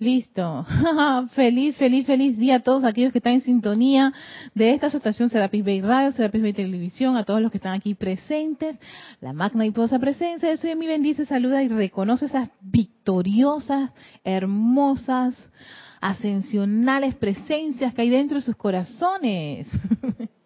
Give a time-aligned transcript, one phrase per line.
[0.00, 0.64] Listo.
[1.32, 4.12] feliz, feliz, feliz día a todos aquellos que están en sintonía
[4.54, 7.94] de esta asociación Serapis Bay Radio, Serapis Bay Televisión, a todos los que están aquí
[7.94, 8.78] presentes.
[9.20, 13.90] La magna y posa presencia de Soy mi bendice, saluda y reconoce esas victoriosas,
[14.22, 15.34] hermosas,
[16.00, 19.66] ascensionales presencias que hay dentro de sus corazones.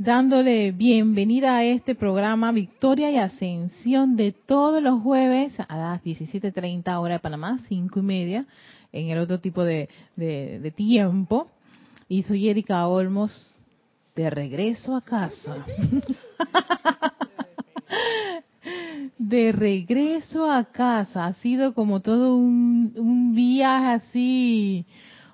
[0.00, 6.98] dándole bienvenida a este programa Victoria y Ascensión de todos los jueves a las 17.30
[6.98, 8.46] hora de Panamá, 5 y media,
[8.92, 11.48] en el otro tipo de, de, tiempo.
[12.08, 13.54] Y soy Erika Olmos,
[14.16, 15.66] de regreso a casa.
[19.18, 21.26] de regreso a casa.
[21.26, 24.86] Ha sido como todo un, un viaje así,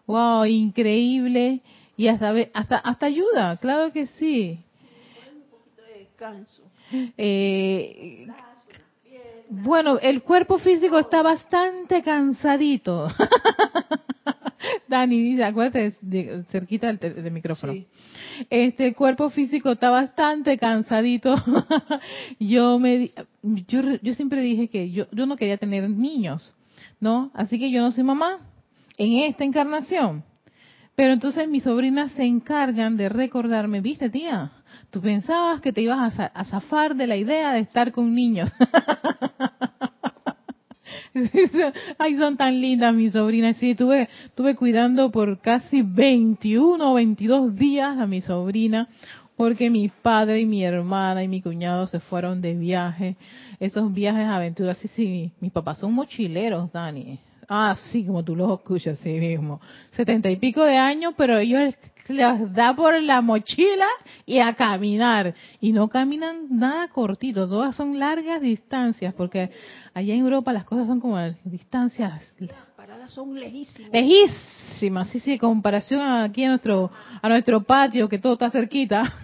[0.08, 1.62] wow, increíble
[1.96, 4.58] y hasta, hasta, hasta ayuda, claro que sí.
[7.18, 8.26] Eh,
[9.48, 13.08] bueno, el cuerpo físico está bastante cansadito.
[14.88, 15.92] Dani dice, acuérdate,
[16.50, 17.74] cerquita del, micrófono.
[18.50, 21.34] Este, el cuerpo físico está bastante cansadito.
[22.40, 26.54] yo me, yo, yo siempre dije que yo, yo no quería tener niños,
[27.00, 27.30] ¿no?
[27.34, 28.40] Así que yo no soy mamá
[28.96, 30.24] en esta encarnación.
[30.96, 34.50] Pero entonces mis sobrinas se encargan de recordarme, viste tía,
[34.90, 38.50] tú pensabas que te ibas a, zafar de la idea de estar con niños.
[41.98, 43.58] Ay, son tan lindas mis sobrinas.
[43.58, 48.88] Sí, tuve, tuve cuidando por casi 21 o 22 días a mi sobrina,
[49.36, 53.16] porque mi padre y mi hermana y mi cuñado se fueron de viaje.
[53.60, 57.18] Esos viajes aventuras, sí, sí, mis papás son mochileros, Dani.
[57.48, 59.60] Ah, sí, como tú lo escuchas, sí mismo.
[59.92, 61.74] Setenta y pico de años, pero ellos
[62.08, 63.86] les da por la mochila
[64.24, 65.34] y a caminar.
[65.60, 69.50] Y no caminan nada cortito, todas son largas distancias, porque
[69.94, 72.34] allá en Europa las cosas son como distancias.
[72.38, 73.92] Las paradas son lejísimas.
[73.92, 76.90] Lejísimas, sí, sí, en comparación aquí a nuestro,
[77.22, 79.14] a nuestro patio, que todo está cerquita.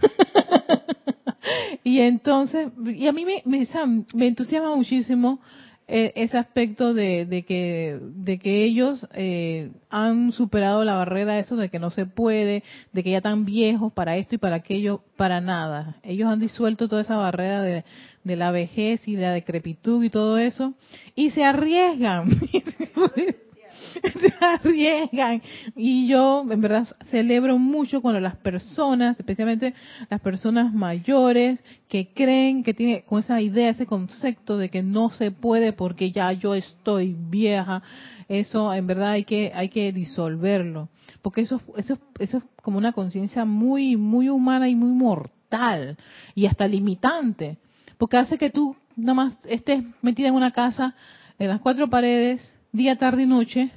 [1.85, 3.67] y entonces, y a mí me, me,
[4.15, 5.41] me entusiasma muchísimo
[5.89, 11.79] ese aspecto de, que, de que ellos eh, han superado la barrera eso de que
[11.79, 12.63] no se puede,
[12.93, 15.97] de que ya están viejos para esto y para aquello, para nada.
[16.03, 17.85] Ellos han disuelto toda esa barrera de,
[18.25, 20.75] de la vejez y la decrepitud y todo eso
[21.15, 22.29] y se arriesgan.
[24.21, 25.43] se arriesgan.
[25.77, 29.75] Y yo, en verdad, celebro mucho cuando las personas, especialmente
[30.09, 35.11] las personas mayores, que creen que tiene con esa idea, ese concepto de que no
[35.11, 37.83] se puede porque ya yo estoy vieja,
[38.29, 40.89] eso en verdad hay que hay que disolverlo,
[41.21, 45.99] porque eso eso eso es como una conciencia muy muy humana y muy mortal
[46.35, 47.59] y hasta limitante,
[47.99, 50.95] porque hace que tú nada más estés metida en una casa
[51.39, 53.71] en las cuatro paredes día, tarde y noche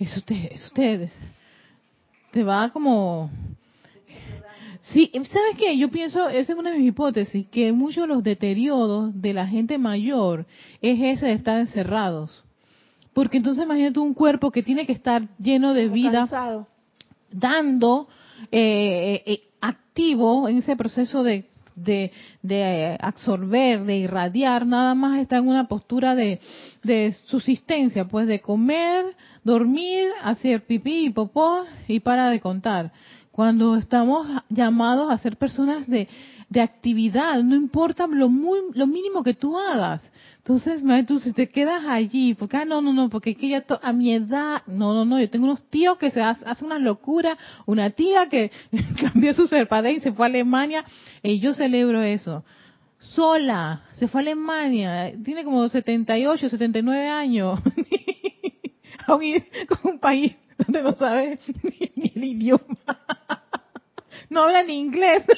[0.00, 1.12] eso usted, ustedes.
[2.32, 3.30] Te va como...
[4.80, 5.76] Sí, ¿sabes qué?
[5.76, 9.46] Yo pienso, esa es una de mis hipótesis, que muchos de los deterioros de la
[9.46, 10.46] gente mayor
[10.80, 12.44] es ese de estar encerrados.
[13.12, 16.26] Porque entonces imagínate un cuerpo que tiene que estar lleno de vida,
[17.30, 18.08] dando,
[18.50, 25.38] eh, eh, activo en ese proceso de de, de, absorber, de irradiar, nada más está
[25.38, 26.40] en una postura de,
[26.82, 29.04] de subsistencia, pues de comer,
[29.44, 32.92] dormir, hacer pipí y popó y para de contar.
[33.32, 36.08] Cuando estamos llamados a ser personas de,
[36.50, 40.02] de actividad, no importa lo, muy, lo mínimo que tú hagas.
[40.38, 43.92] Entonces, tú si te quedas allí, porque, ah, no, no, no, porque que ya a
[43.92, 47.38] mi edad, no, no, no, yo tengo unos tíos que se hacen hace una locura,
[47.66, 48.50] una tía que
[49.00, 50.84] cambió su serpadé y se fue a Alemania,
[51.22, 52.44] y yo celebro eso.
[52.98, 57.60] Sola, se fue a Alemania, tiene como 78, 79 años.
[59.06, 61.38] con un país donde no sabe
[61.96, 62.66] ni, el idioma.
[64.30, 65.24] No habla ni inglés.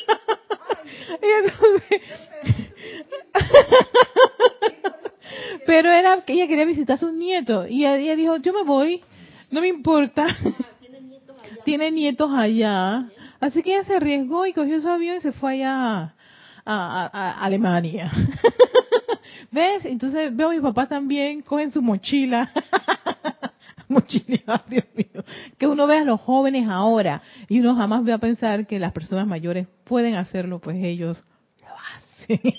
[5.67, 9.03] pero era que ella quería visitar a sus nietos y ella dijo, yo me voy,
[9.51, 10.27] no me importa.
[11.65, 13.09] Tiene nietos allá.
[13.41, 16.15] Así que ella se arriesgó y cogió su avión y se fue allá
[16.65, 18.11] a, a Alemania.
[19.51, 19.85] ¿Ves?
[19.85, 22.51] Entonces veo a mis papás también, cogen su mochila
[23.93, 25.25] mochila, Dios mío.
[25.59, 28.93] Que uno vea a los jóvenes ahora y uno jamás ve a pensar que las
[28.93, 31.23] personas mayores pueden hacerlo, pues ellos
[31.61, 32.55] lo hacen.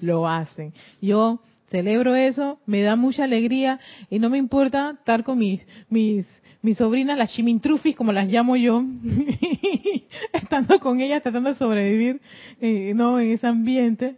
[0.00, 0.72] lo hacen.
[1.00, 3.80] Yo celebro eso, me da mucha alegría
[4.10, 6.26] y no me importa estar con mis, mis,
[6.62, 8.84] mis sobrinas, las chimintrufis, como las llamo yo,
[10.32, 12.20] estando con ellas, tratando de sobrevivir
[12.60, 14.16] eh, no en ese ambiente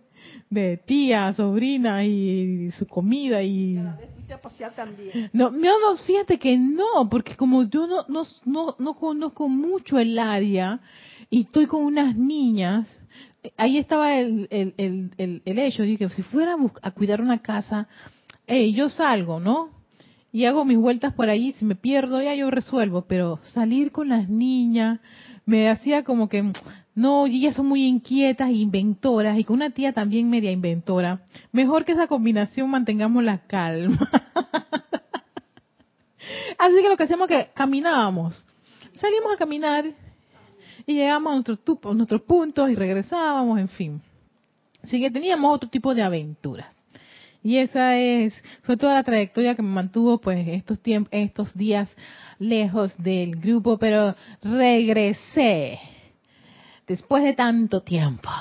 [0.50, 3.78] de tía, sobrina y su comida y
[4.34, 5.30] a pasear también.
[5.32, 10.18] No, no, fíjate que no, porque como yo no, no, no, no conozco mucho el
[10.18, 10.80] área
[11.30, 12.88] y estoy con unas niñas,
[13.56, 14.74] ahí estaba el, el,
[15.16, 17.88] el, el, hecho, dije, si fuera a, cuidar una casa,
[18.46, 19.70] hey, yo salgo, ¿no?
[20.32, 24.10] Y hago mis vueltas por ahí, si me pierdo ya yo resuelvo, pero salir con
[24.10, 25.00] las niñas
[25.46, 26.52] me hacía como que,
[26.98, 31.20] no, y ellas son muy inquietas, inventoras, y con una tía también media inventora.
[31.52, 34.10] Mejor que esa combinación mantengamos la calma.
[36.58, 38.44] Así que lo que hacemos es que caminábamos.
[38.96, 39.84] Salimos a caminar
[40.86, 41.60] y llegamos a nuestros,
[41.94, 44.02] nuestros puntos y regresábamos, en fin.
[44.82, 46.76] Así que teníamos otro tipo de aventuras.
[47.44, 51.88] Y esa es, fue toda la trayectoria que me mantuvo pues estos tiempos, estos días
[52.40, 55.78] lejos del grupo, pero regresé
[56.88, 58.28] después de tanto tiempo.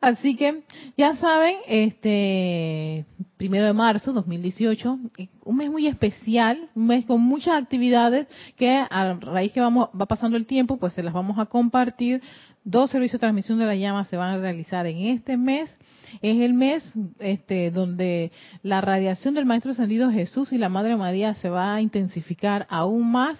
[0.00, 0.62] Así que
[0.96, 3.04] ya saben, este
[3.36, 4.98] primero de marzo 2018,
[5.44, 8.26] un mes muy especial, un mes con muchas actividades
[8.56, 12.22] que a raíz que vamos va pasando el tiempo, pues se las vamos a compartir.
[12.64, 15.78] Dos servicios de transmisión de la llama se van a realizar en este mes.
[16.20, 18.32] Es el mes este, donde
[18.62, 23.10] la radiación del Maestro Ascendido Jesús y la Madre María se va a intensificar aún
[23.10, 23.38] más.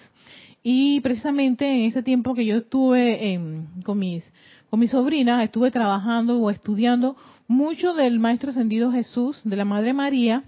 [0.63, 3.39] Y precisamente en ese tiempo que yo estuve
[3.85, 4.31] con mis
[4.71, 7.17] con mi sobrina, estuve trabajando o estudiando
[7.49, 10.45] mucho del Maestro Ascendido Jesús, de la Madre María,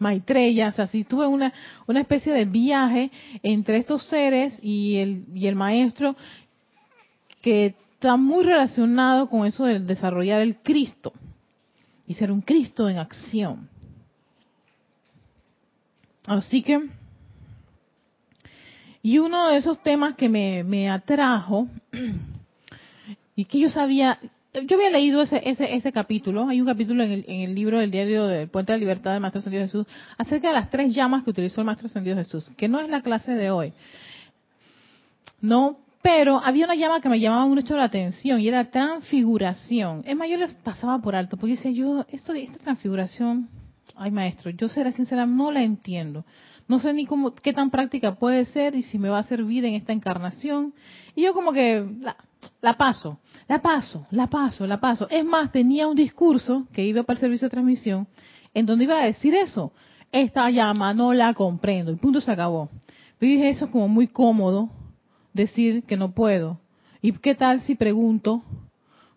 [0.00, 1.52] Maitreya, así tuve una,
[1.86, 3.12] una especie de viaje
[3.44, 6.16] entre estos seres y el, y el Maestro
[7.40, 11.12] que está muy relacionado con eso de desarrollar el Cristo
[12.08, 13.68] y ser un Cristo en acción.
[16.26, 16.88] Así que,
[19.02, 21.68] y uno de esos temas que me, me atrajo
[23.36, 24.18] y que yo sabía,
[24.54, 27.80] yo había leído ese, ese, ese capítulo, hay un capítulo en el, en el libro
[27.80, 30.94] del diario del Puente de la Libertad del Maestro Ascendido Jesús, acerca de las tres
[30.94, 33.72] llamas que utilizó el Maestro Ascendido Jesús, que no es la clase de hoy.
[35.40, 40.02] No, pero había una llama que me llamaba mucho la atención y era transfiguración.
[40.04, 43.48] Es más, yo les pasaba por alto, porque decía yo, esto, esta transfiguración,
[43.96, 46.24] ay maestro, yo seré sincera, no la entiendo.
[46.72, 49.62] No sé ni cómo, qué tan práctica puede ser y si me va a servir
[49.66, 50.72] en esta encarnación.
[51.14, 51.86] Y yo como que,
[52.62, 55.06] la paso, la paso, la paso, la paso.
[55.10, 58.08] Es más, tenía un discurso que iba para el servicio de transmisión
[58.54, 59.74] en donde iba a decir eso.
[60.12, 61.90] Esta llama no la comprendo.
[61.90, 62.70] El punto se acabó.
[63.18, 64.70] Pero dije eso como muy cómodo
[65.34, 66.58] decir que no puedo.
[67.02, 68.44] ¿Y qué tal si pregunto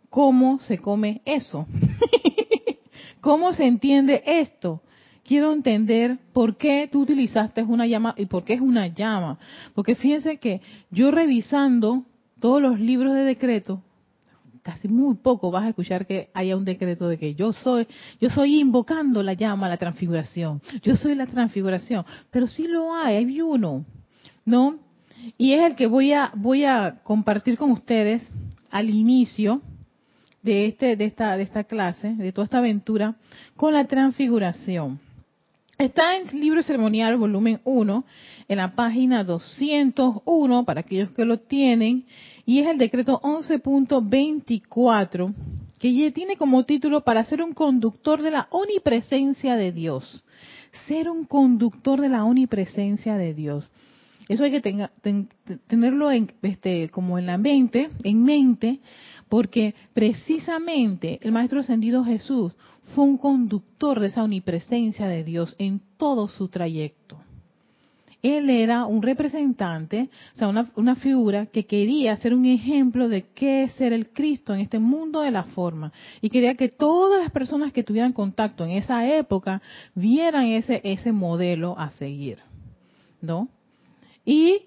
[0.10, 1.68] cómo se come eso?
[3.22, 4.82] ¿Cómo se entiende esto?
[5.26, 9.40] Quiero entender por qué tú utilizaste una llama y por qué es una llama.
[9.74, 10.62] Porque fíjense que
[10.92, 12.06] yo revisando
[12.40, 13.82] todos los libros de decreto,
[14.62, 17.88] casi muy poco vas a escuchar que haya un decreto de que yo soy,
[18.22, 23.16] yo soy invocando la llama, la transfiguración, yo soy la transfiguración, pero sí lo hay,
[23.16, 23.84] hay uno,
[24.46, 24.80] ¿no?
[25.38, 28.28] Y es el que voy a, voy a compartir con ustedes
[28.70, 29.62] al inicio
[30.44, 33.16] de este, de esta, de esta clase, de toda esta aventura,
[33.56, 35.00] con la transfiguración.
[35.78, 38.06] Está en libro ceremonial, volumen 1,
[38.48, 42.06] en la página 201, para aquellos que lo tienen,
[42.46, 45.36] y es el decreto 11.24,
[45.78, 50.24] que tiene como título para ser un conductor de la omnipresencia de Dios.
[50.88, 53.70] Ser un conductor de la omnipresencia de Dios.
[54.30, 54.62] Eso hay que
[55.68, 58.80] tenerlo en, este, como en la mente, en mente,
[59.28, 62.54] porque precisamente el Maestro Ascendido Jesús
[62.94, 67.18] fue un conductor de esa omnipresencia de Dios en todo su trayecto.
[68.22, 73.64] Él era un representante, o sea, una, figura que quería ser un ejemplo de qué
[73.64, 75.94] es ser el Cristo en este mundo de la forma.
[76.22, 79.62] Y quería que todas las personas que tuvieran contacto en esa época
[79.94, 82.40] vieran ese, ese modelo a seguir.
[83.22, 83.48] ¿No?
[84.26, 84.62] Y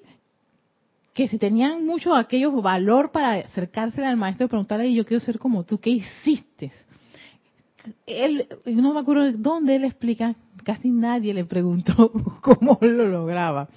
[1.13, 5.41] que si tenían mucho aquellos valor para acercarse al maestro y preguntarle, yo quiero ser
[5.41, 6.71] como tú, ¿qué hiciste?
[8.07, 13.69] Él, no me acuerdo dónde él explica, casi nadie le preguntó cómo lo lograba.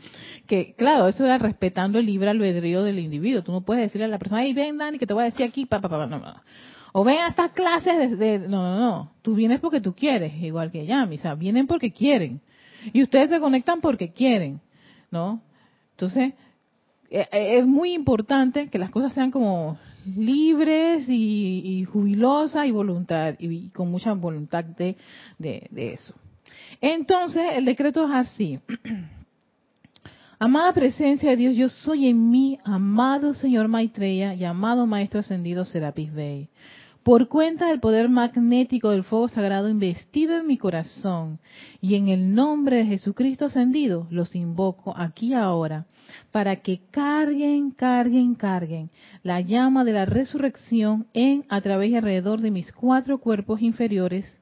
[0.47, 3.43] Que claro, eso era respetando el libre albedrío del individuo.
[3.43, 5.45] Tú no puedes decirle a la persona, hey, ven Dani, que te voy a decir
[5.45, 6.35] aquí, pa, pa, pa, no, no.
[6.93, 9.11] O ven a estas clases de, no, no, no.
[9.21, 12.41] Tú vienes porque tú quieres, igual que Yami, o vienen porque quieren.
[12.91, 14.59] Y ustedes se conectan porque quieren,
[15.09, 15.41] ¿no?
[15.91, 16.33] Entonces,
[17.09, 23.35] eh, eh, es muy importante que las cosas sean como libres y, jubilosas y voluntad
[23.39, 24.95] y con mucha voluntad de,
[25.37, 26.13] de, eso.
[26.79, 28.59] Entonces, el decreto es así.
[30.39, 35.65] Amada presencia de Dios, yo soy en mí, amado Señor Maitreya y amado Maestro Ascendido
[35.65, 36.49] Serapis Bey.
[37.03, 41.39] por cuenta del poder magnético del fuego sagrado investido en mi corazón,
[41.79, 45.85] y en el nombre de Jesucristo ascendido, los invoco aquí ahora,
[46.31, 48.89] para que carguen, carguen, carguen
[49.23, 54.39] la llama de la resurrección en, a través y alrededor de mis cuatro cuerpos inferiores,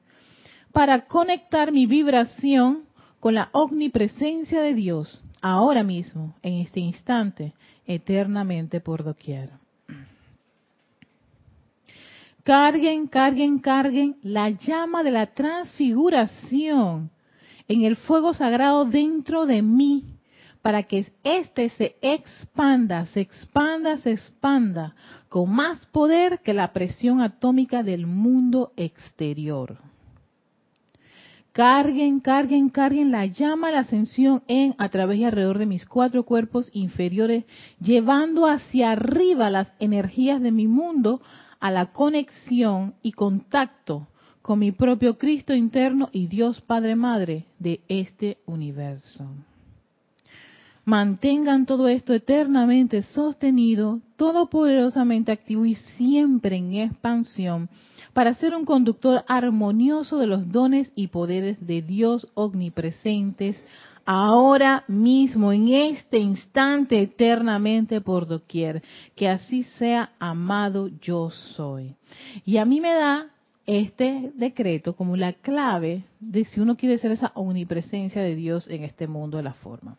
[0.72, 2.84] para conectar mi vibración
[3.18, 7.54] con la omnipresencia de Dios, ahora mismo, en este instante,
[7.86, 9.50] eternamente por doquier.
[12.44, 17.10] Carguen, carguen, carguen la llama de la transfiguración
[17.68, 20.04] en el fuego sagrado dentro de mí,
[20.62, 24.94] para que éste se expanda, se expanda, se expanda
[25.28, 29.78] con más poder que la presión atómica del mundo exterior.
[31.52, 35.84] Carguen, carguen, carguen la llama de la ascensión en, a través y alrededor de mis
[35.84, 37.44] cuatro cuerpos inferiores,
[37.80, 41.20] llevando hacia arriba las energías de mi mundo
[41.58, 44.06] a la conexión y contacto
[44.42, 49.26] con mi propio Cristo interno y Dios Padre Madre de este universo.
[50.90, 57.68] Mantengan todo esto eternamente sostenido, todopoderosamente activo y siempre en expansión
[58.12, 63.56] para ser un conductor armonioso de los dones y poderes de Dios omnipresentes,
[64.04, 68.82] ahora mismo, en este instante, eternamente por doquier.
[69.14, 71.94] Que así sea, amado yo soy.
[72.44, 73.28] Y a mí me da
[73.66, 78.84] este decreto como la clave de si uno quiere ser esa omnipresencia de Dios en
[78.84, 79.96] este mundo de la forma.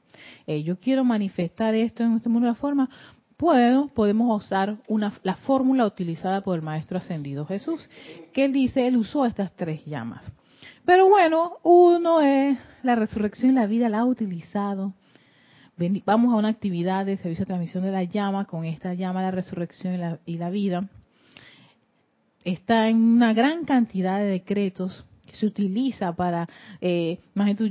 [0.48, 2.90] Eh, yo quiero manifestar esto en este mundo de la forma,
[3.38, 7.90] puedo, podemos usar una, la fórmula utilizada por el Maestro Ascendido Jesús,
[8.34, 10.32] que él dice, él usó estas tres llamas.
[10.86, 14.94] Pero bueno, uno es la resurrección y la vida, la ha utilizado.
[16.06, 19.32] Vamos a una actividad de servicio de transmisión de la llama, con esta llama la
[19.32, 20.88] resurrección y la, y la vida.
[22.44, 26.48] Está en una gran cantidad de decretos que se utiliza para,
[26.82, 27.20] eh,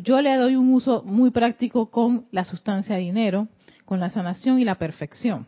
[0.02, 3.48] yo le doy un uso muy práctico con la sustancia de dinero,
[3.84, 5.46] con la sanación y la perfección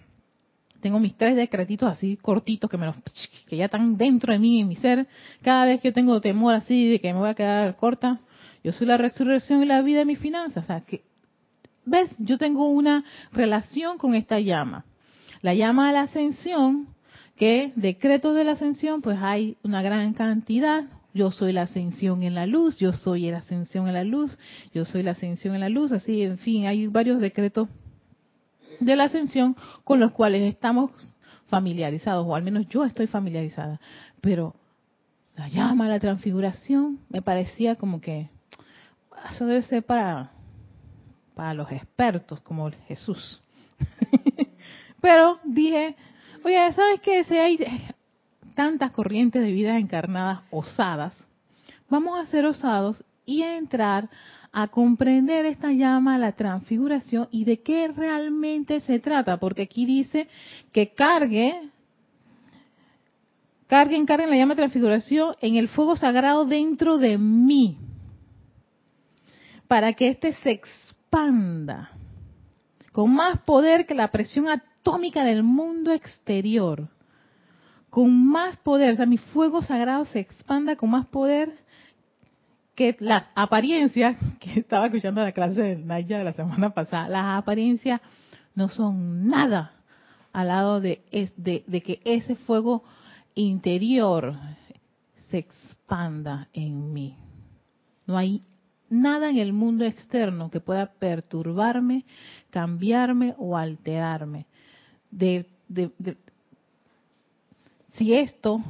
[0.82, 2.96] tengo mis tres decretitos así cortitos que me los
[3.46, 5.06] que ya están dentro de mí en mi ser.
[5.40, 8.20] Cada vez que yo tengo temor así de que me voy a quedar corta,
[8.64, 10.64] yo soy la resurrección y la vida de mis finanzas.
[10.64, 11.02] O sea, que
[11.84, 14.84] ves, yo tengo una relación con esta llama.
[15.40, 16.88] La llama de la ascensión,
[17.36, 20.84] que decretos de la ascensión, pues hay una gran cantidad.
[21.14, 24.38] Yo soy la ascensión en la luz, yo soy la ascensión en la luz,
[24.72, 27.68] yo soy la ascensión en la luz, así, en fin, hay varios decretos
[28.80, 30.90] de la ascensión con los cuales estamos
[31.48, 33.78] familiarizados, o al menos yo estoy familiarizada.
[34.22, 34.54] Pero
[35.36, 38.30] la llama, la transfiguración, me parecía como que
[39.30, 40.32] eso debe ser para,
[41.34, 43.42] para los expertos como Jesús.
[45.00, 45.96] Pero dije,
[46.44, 47.24] oye, ¿sabes qué?
[47.24, 47.58] Si hay
[48.54, 51.14] tantas corrientes de vida encarnadas osadas,
[51.88, 54.08] vamos a ser osados y a entrar
[54.52, 60.28] a comprender esta llama, la transfiguración y de qué realmente se trata, porque aquí dice
[60.72, 61.70] que cargue,
[63.66, 67.78] carguen, carguen la llama de transfiguración en el fuego sagrado dentro de mí,
[69.68, 71.92] para que éste se expanda
[72.92, 74.48] con más poder que la presión
[74.84, 76.88] del mundo exterior,
[77.90, 81.58] con más poder, o sea, mi fuego sagrado se expanda con más poder
[82.74, 87.38] que las apariencias, que estaba escuchando la clase de Naya de la semana pasada, las
[87.38, 88.00] apariencias
[88.54, 89.72] no son nada
[90.32, 91.02] al lado de,
[91.36, 92.84] de, de que ese fuego
[93.34, 94.34] interior
[95.28, 97.16] se expanda en mí.
[98.06, 98.42] No hay
[98.88, 102.04] nada en el mundo externo que pueda perturbarme,
[102.50, 104.46] cambiarme o alterarme.
[105.12, 105.90] De, de,
[107.94, 108.60] si esto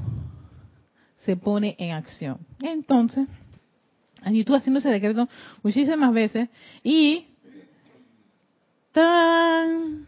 [1.18, 2.38] se pone en acción.
[2.60, 3.26] Entonces,
[4.26, 5.28] y estuve haciendo ese decreto
[5.62, 6.48] muchísimas veces
[6.82, 7.26] y
[8.92, 10.06] tan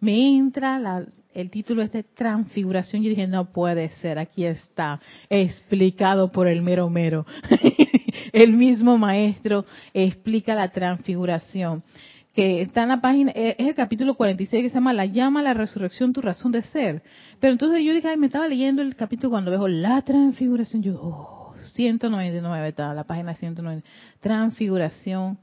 [0.00, 3.02] me entra el título este transfiguración.
[3.02, 7.26] Yo dije, no puede ser, aquí está, explicado por el mero mero.
[8.32, 9.64] el mismo maestro
[9.94, 11.82] explica la transfiguración.
[12.34, 15.52] Que está en la página, es el capítulo 46 que se llama La llama, la
[15.52, 17.02] resurrección, tu razón de ser.
[17.40, 20.82] Pero entonces yo dije, ay, me estaba leyendo el capítulo cuando veo la transfiguración.
[20.82, 23.82] Yo, oh, 199, está la página 199.
[24.20, 25.38] Transfiguración,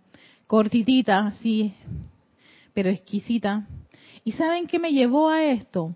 [0.47, 1.73] cortitita, sí,
[2.73, 3.67] pero exquisita.
[4.23, 5.95] ¿Y saben qué me llevó a esto?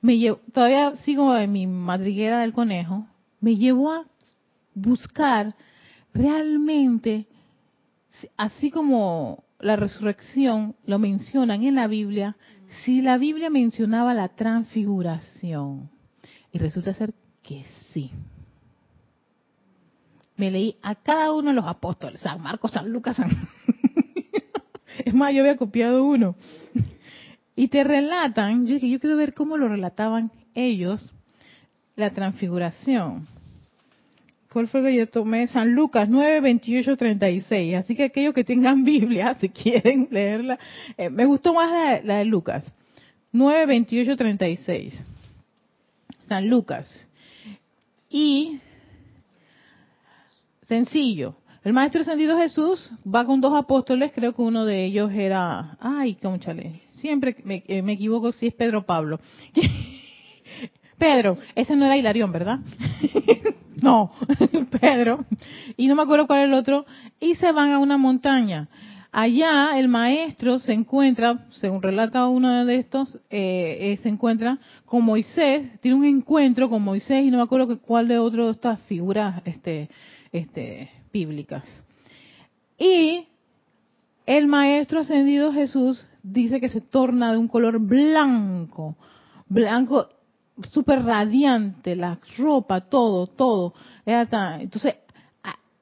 [0.00, 3.06] Me llevó, todavía sigo en mi madriguera del conejo.
[3.40, 4.06] Me llevó a
[4.74, 5.54] buscar
[6.14, 7.26] realmente,
[8.36, 12.36] así como la resurrección lo mencionan en la Biblia,
[12.84, 15.90] si la Biblia mencionaba la transfiguración.
[16.52, 18.10] Y resulta ser que sí.
[20.36, 23.30] Me leí a cada uno de los apóstoles, San Marcos, San Lucas, San...
[25.04, 26.34] es más, yo había copiado uno.
[27.54, 31.12] Y te relatan, yo yo quiero ver cómo lo relataban ellos,
[31.96, 33.26] la transfiguración.
[34.52, 35.46] ¿Cuál fue que yo tomé?
[35.46, 37.76] San Lucas 9, 28, 36.
[37.76, 40.58] Así que aquellos que tengan Biblia, si quieren leerla,
[40.96, 42.64] eh, me gustó más la, de Lucas.
[43.32, 45.04] 9, 28, 36.
[46.28, 46.88] San Lucas.
[48.08, 48.58] Y,
[50.66, 55.76] sencillo, el Maestro Ascendido Jesús va con dos apóstoles, creo que uno de ellos era,
[55.78, 59.20] ay, chale, siempre me, eh, me equivoco si es Pedro Pablo.
[61.00, 62.58] Pedro, ese no era Hilarión, ¿verdad?
[63.82, 64.12] no,
[64.80, 65.24] Pedro.
[65.78, 66.84] Y no me acuerdo cuál es el otro.
[67.18, 68.68] Y se van a una montaña.
[69.10, 75.02] Allá el maestro se encuentra, según relata uno de estos, eh, eh, se encuentra con
[75.02, 78.80] Moisés, tiene un encuentro con Moisés y no me acuerdo cuál de otro de estas
[78.82, 79.88] figuras este,
[80.30, 81.64] este, bíblicas.
[82.78, 83.26] Y
[84.26, 88.96] el maestro ascendido Jesús dice que se torna de un color blanco,
[89.48, 90.08] blanco
[90.68, 93.74] súper radiante, la ropa, todo, todo.
[94.04, 94.96] Entonces,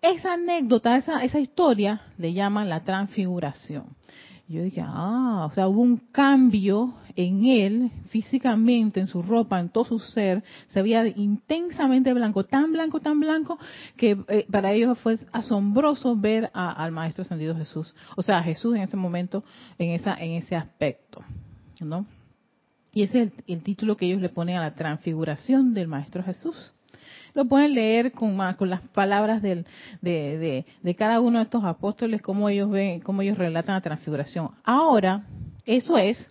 [0.00, 3.96] esa anécdota, esa, esa historia, le llaman la transfiguración.
[4.48, 9.68] Yo dije, ah, o sea, hubo un cambio en él, físicamente, en su ropa, en
[9.68, 13.58] todo su ser, se veía intensamente blanco, tan blanco, tan blanco,
[13.96, 18.74] que eh, para ellos fue asombroso ver al Maestro Ascendido Jesús, o sea, a Jesús
[18.74, 19.44] en ese momento,
[19.78, 21.22] en, esa, en ese aspecto,
[21.80, 22.06] ¿no?
[22.98, 26.72] Y ese es el, título que ellos le ponen a la transfiguración del Maestro Jesús.
[27.32, 30.64] Lo pueden leer con, con las palabras de,
[30.98, 34.50] cada uno de estos apóstoles, cómo ellos ven, cómo ellos relatan la transfiguración.
[34.64, 35.24] Ahora,
[35.64, 36.28] eso es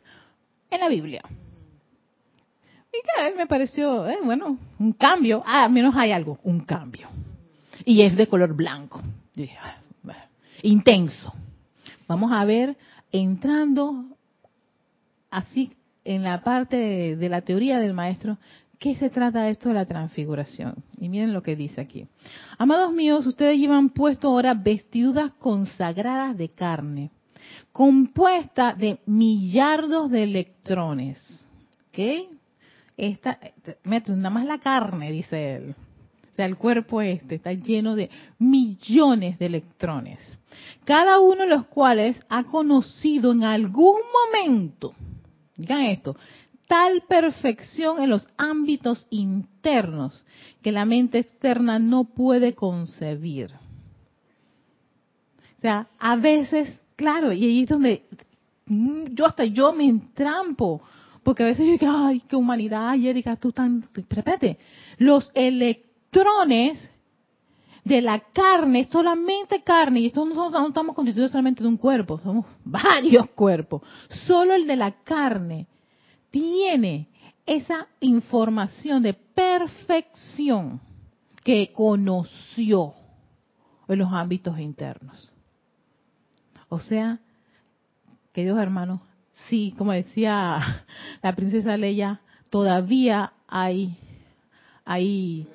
[0.69, 1.21] en la Biblia.
[2.91, 2.97] Y
[3.31, 5.43] que me pareció, eh, bueno, un cambio.
[5.45, 7.07] Ah, al menos hay algo, un cambio.
[7.85, 9.01] Y es de color blanco.
[9.61, 9.77] Ah,
[10.63, 11.33] intenso.
[12.09, 12.75] Vamos a ver,
[13.13, 14.03] entrando
[15.31, 15.76] así
[16.07, 18.37] en la parte de, la teoría del maestro,
[18.79, 20.75] ¿qué se trata esto de la transfiguración?
[20.97, 22.07] Y miren lo que dice aquí.
[22.57, 27.11] Amados míos, ustedes llevan puesto ahora vestiduras consagradas de carne,
[27.73, 31.45] compuesta de millardos de electrones.
[31.89, 31.99] ¿Ok?
[32.95, 33.37] Esta,
[33.83, 35.75] nada más la carne, dice él.
[36.31, 40.21] O sea, el cuerpo este está lleno de millones de electrones.
[40.85, 43.97] Cada uno de los cuales ha conocido en algún
[44.33, 44.93] momento
[45.57, 46.15] Digan esto,
[46.67, 50.23] tal perfección en los ámbitos internos
[50.61, 53.51] que la mente externa no puede concebir.
[55.57, 58.03] O sea, a veces, claro, y ahí es donde
[58.67, 60.81] mm, yo hasta yo me entrampo,
[61.23, 64.59] porque a veces yo digo, ay, qué humanidad, Erika, tú tan, espérate,
[64.97, 66.77] los electrones
[67.87, 72.19] de la carne, solamente carne, y esto no, no, estamos constituidos solamente de un cuerpo,
[72.19, 73.81] somos varios cuerpos,
[74.25, 75.67] solo el de la carne
[76.29, 77.07] tiene
[77.45, 80.81] esa información de perfección
[81.43, 82.93] que conoció
[83.87, 85.31] en los ámbitos internos.
[86.67, 87.19] O sea,
[88.33, 88.99] queridos hermanos,
[89.47, 90.85] sí, como decía
[91.23, 92.19] la princesa Leia,
[92.49, 93.97] todavía hay,
[94.83, 95.47] hay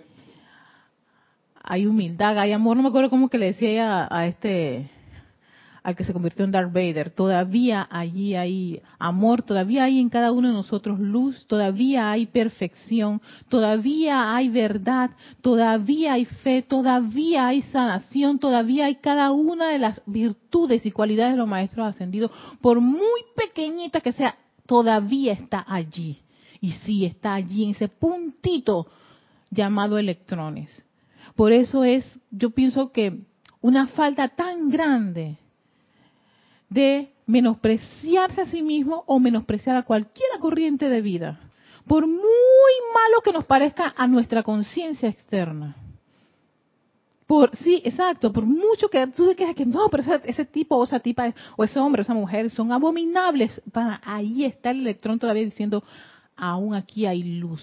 [1.62, 4.90] hay humildad, hay amor, no me acuerdo cómo que le decía ella a, este
[5.83, 10.31] al que se convirtió en Darth Vader, todavía allí hay amor, todavía hay en cada
[10.31, 17.62] uno de nosotros luz, todavía hay perfección, todavía hay verdad, todavía hay fe, todavía hay
[17.62, 22.81] sanación, todavía hay cada una de las virtudes y cualidades de los maestros ascendidos, por
[22.81, 26.20] muy pequeñita que sea, todavía está allí.
[26.61, 28.87] Y sí, está allí en ese puntito
[29.51, 30.87] llamado electrones.
[31.35, 33.21] Por eso es, yo pienso que
[33.61, 35.38] una falta tan grande
[36.68, 41.40] de menospreciarse a sí mismo o menospreciar a cualquier corriente de vida,
[41.87, 42.18] por muy
[42.95, 45.77] malo que nos parezca a nuestra conciencia externa.
[47.27, 50.85] Por, sí, exacto, por mucho que tú te quejas que no, pero ese, tipo o
[50.85, 53.62] esa tipa o ese hombre esa mujer son abominables,
[54.03, 55.83] ahí está el electrón todavía diciendo,
[56.37, 57.62] aún aquí hay luz,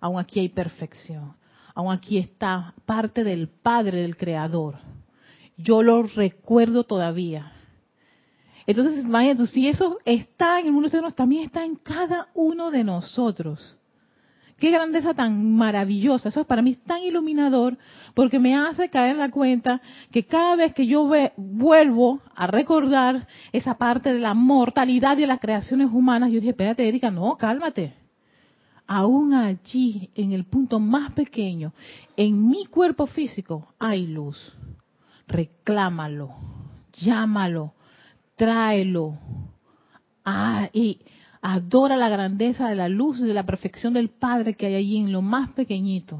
[0.00, 1.34] aún aquí hay perfección,
[1.74, 4.78] aún aquí está parte del Padre, del Creador.
[5.56, 7.52] Yo lo recuerdo todavía.
[8.66, 12.84] Entonces, imagínate, si eso está en el mundo externo, también está en cada uno de
[12.84, 13.76] nosotros.
[14.60, 16.28] Qué grandeza tan maravillosa.
[16.28, 17.78] Eso para mí es tan iluminador
[18.14, 19.80] porque me hace caer la cuenta
[20.10, 25.40] que cada vez que yo vuelvo a recordar esa parte de la mortalidad de las
[25.40, 27.94] creaciones humanas, yo dije, espérate, Erika, no, cálmate.
[28.90, 31.72] Aún allí, en el punto más pequeño,
[32.16, 34.36] en mi cuerpo físico, hay luz.
[35.28, 36.34] Reclámalo,
[36.94, 37.72] llámalo,
[38.34, 39.16] tráelo.
[40.24, 40.98] Ah, y
[41.40, 45.12] adora la grandeza de la luz de la perfección del Padre que hay allí en
[45.12, 46.18] lo más pequeñito.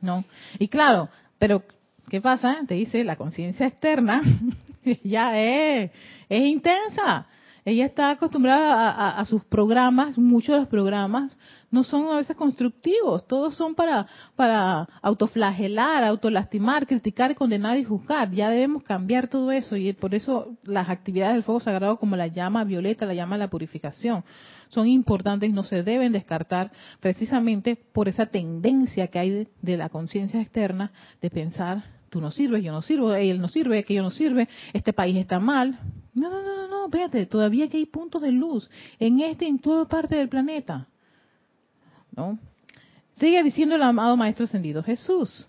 [0.00, 0.24] ¿No?
[0.58, 1.64] Y claro, pero
[2.08, 2.60] ¿qué pasa?
[2.66, 4.22] Te dice la conciencia externa,
[5.04, 5.90] ya es
[6.30, 7.26] intensa
[7.66, 11.36] ella está acostumbrada a, sus programas, muchos de los programas
[11.68, 18.30] no son a veces constructivos, todos son para, para autoflagelar, autolastimar, criticar, condenar y juzgar.
[18.30, 22.28] Ya debemos cambiar todo eso y por eso las actividades del fuego sagrado como la
[22.28, 24.22] llama violeta, la llama la purificación,
[24.68, 29.88] son importantes y no se deben descartar precisamente por esa tendencia que hay de la
[29.88, 34.10] conciencia externa de pensar tú no sirves, yo no sirvo, él no sirve, aquello no
[34.10, 35.78] sirve, este país está mal.
[36.14, 39.48] No, no, no, no, no, espérate, todavía que hay puntos de luz en este y
[39.48, 40.88] en toda parte del planeta.
[42.16, 42.38] ¿No?
[43.16, 45.46] Sigue diciendo el amado Maestro Ascendido, Jesús.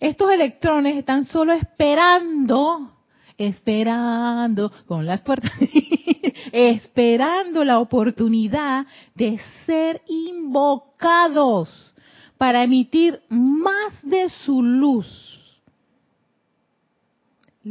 [0.00, 2.92] Estos electrones están solo esperando,
[3.36, 5.52] esperando con las puertas,
[6.52, 11.94] esperando la oportunidad de ser invocados
[12.36, 15.37] para emitir más de su luz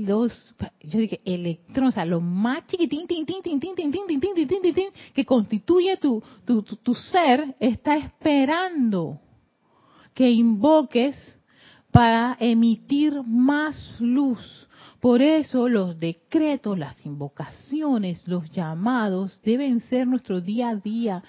[0.06, 3.08] los, yo dije, electrones, o sea, lo más chiquitín,
[5.14, 9.20] que constituye tu, tu, tu ser, está esperando
[10.14, 11.16] que invoques
[11.92, 14.68] para emitir más luz.
[15.00, 21.24] Por eso los decretos, las invocaciones, los llamados deben ser nuestro día a día,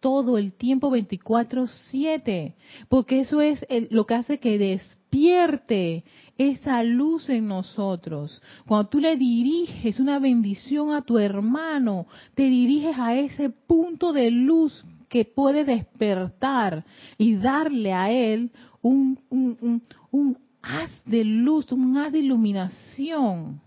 [0.00, 2.54] todo el tiempo 24/7,
[2.88, 6.04] porque eso es lo que hace que despierte
[6.38, 8.40] esa luz en nosotros.
[8.66, 14.30] Cuando tú le diriges una bendición a tu hermano, te diriges a ese punto de
[14.30, 16.84] luz que puede despertar
[17.18, 18.50] y darle a él
[18.82, 23.60] un, un, un haz de luz, un haz de iluminación.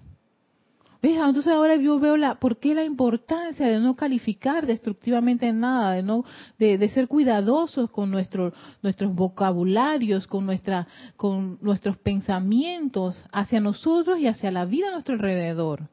[1.04, 6.04] Entonces ahora yo veo la, por qué la importancia de no calificar destructivamente nada, de
[6.04, 6.24] no,
[6.60, 14.28] de, ser cuidadosos con nuestro, nuestros vocabularios, con nuestra, con nuestros pensamientos hacia nosotros y
[14.28, 15.90] hacia la vida a nuestro alrededor.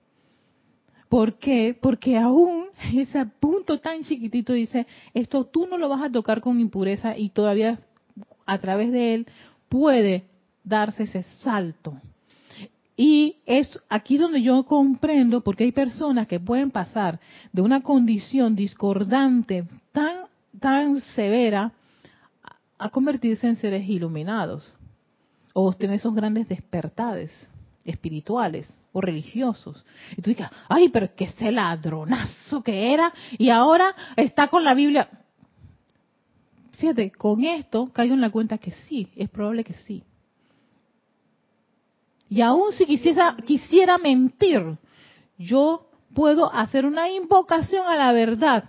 [1.08, 1.76] ¿Por qué?
[1.80, 6.60] Porque aún ese punto tan chiquitito dice, esto tú no lo vas a tocar con
[6.60, 7.78] impureza y todavía
[8.44, 9.26] a través de él
[9.70, 10.26] puede
[10.64, 11.98] darse ese salto
[13.00, 17.20] y es aquí donde yo comprendo porque hay personas que pueden pasar
[17.52, 20.26] de una condición discordante tan,
[20.58, 21.72] tan severa
[22.76, 24.76] a convertirse en seres iluminados
[25.52, 27.30] o tener esos grandes despertades
[27.84, 29.86] espirituales o religiosos.
[30.16, 34.74] Y tú dices, ay, pero que ese ladronazo que era y ahora está con la
[34.74, 35.08] Biblia.
[36.72, 40.02] Fíjate, con esto caigo en la cuenta que sí, es probable que sí.
[42.28, 44.76] Y aún si quisiera, quisiera mentir,
[45.38, 48.64] yo puedo hacer una invocación a la verdad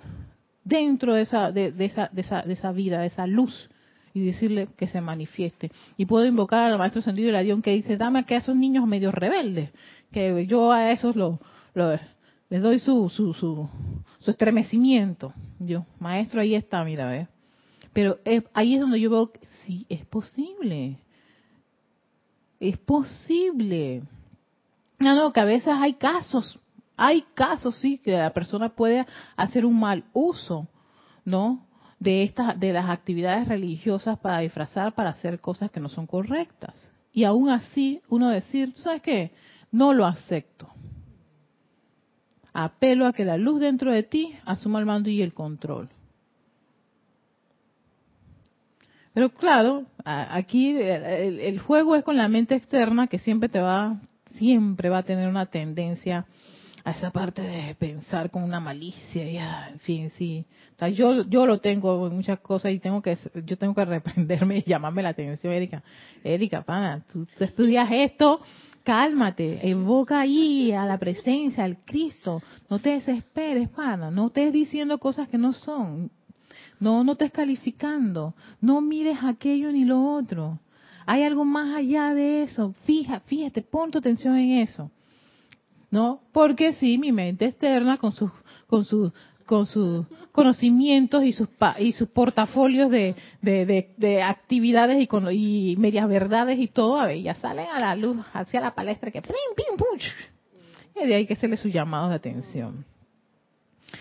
[0.64, 3.70] dentro de esa, de, esa, de, esa, de esa vida, de esa luz,
[4.14, 5.72] y decirle que se manifieste.
[5.98, 9.12] Y puedo invocar al Maestro Sentido la Dion que dice, dame a esos niños medio
[9.12, 9.72] rebeldes,
[10.12, 11.40] que yo a esos lo,
[12.50, 13.70] les doy su, su, su,
[14.20, 15.34] su, estremecimiento.
[15.60, 17.28] Yo, Maestro, ahí está, mira, ¿ves?
[17.94, 18.20] Pero
[18.54, 20.98] ahí es donde yo veo que sí, es posible.
[22.60, 24.04] Es posible.
[25.00, 26.60] No, no, que a veces hay casos,
[26.98, 29.06] hay casos sí que la persona puede
[29.38, 30.68] hacer un mal uso,
[31.24, 31.66] ¿no?
[32.00, 36.92] De estas, de las actividades religiosas para disfrazar, para hacer cosas que no son correctas.
[37.14, 39.32] Y aún así, uno decir, ¿sabes qué?
[39.72, 40.70] No lo acepto.
[42.54, 45.90] Apelo a que la luz dentro de ti asuma el mando y el control.
[49.20, 54.00] Pero claro, aquí el, juego es con la mente externa que siempre te va,
[54.38, 56.26] siempre va a tener una tendencia
[56.86, 60.46] a esa parte de pensar con una malicia y en fin, sí.
[60.94, 64.64] yo yo lo tengo en muchas cosas y tengo que yo tengo que reprenderme y
[64.70, 65.84] llamarme la atención, Erika.
[66.24, 68.40] Erika, pana, tú, estudias esto,
[68.86, 72.42] cálmate, evoca ahí a la presencia, al Cristo.
[72.70, 76.10] No te desesperes, pana, no estés diciendo cosas que no son.
[76.80, 78.34] No, no estés calificando.
[78.62, 80.60] No mires aquello ni lo otro.
[81.06, 82.74] Hay algo más allá de eso.
[82.86, 84.92] Fija, fíjate, pon tu atención en eso.
[85.92, 86.22] ¿No?
[86.32, 88.32] Porque sí, mi mente externa con sus
[88.68, 89.12] con sus
[89.50, 96.08] con sus conocimientos y sus y sus portafolios de, de, actividades y, con, y medias
[96.08, 99.34] verdades y todo, a ver, ya salen a la luz, hacia la palestra que pim,
[99.56, 100.00] pim,
[100.96, 102.86] y de ahí que se le sus llamados de atención.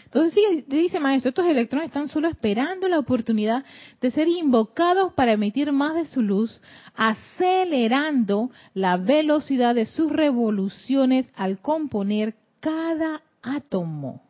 [0.05, 3.65] Entonces sí, dice maestro, estos electrones están solo esperando la oportunidad
[4.01, 6.61] de ser invocados para emitir más de su luz,
[6.95, 14.23] acelerando la velocidad de sus revoluciones al componer cada átomo.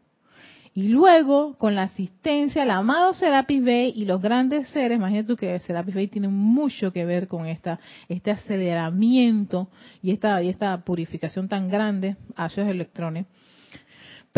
[0.75, 5.59] Y luego, con la asistencia del amado Serapis Bey y los grandes seres, imagínate que
[5.59, 9.69] Serapis Bey tiene mucho que ver con esta, este aceleramiento
[10.03, 13.27] y esta, y esta purificación tan grande a esos electrones,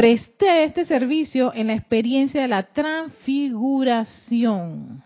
[0.01, 5.03] presté este servicio en la experiencia de la transfiguración.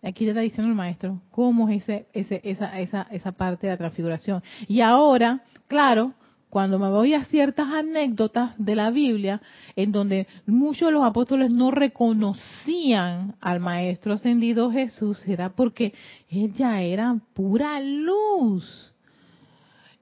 [0.00, 3.72] Aquí te está diciendo el maestro cómo es ese, ese, esa, esa, esa parte de
[3.72, 4.44] la transfiguración.
[4.68, 6.12] Y ahora, claro,
[6.50, 9.42] cuando me voy a ciertas anécdotas de la Biblia,
[9.74, 15.94] en donde muchos de los apóstoles no reconocían al Maestro ascendido Jesús, era porque
[16.30, 18.91] él ya era pura luz.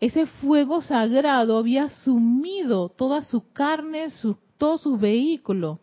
[0.00, 5.78] Ese fuego sagrado había sumido toda su carne, su, todo su vehículo,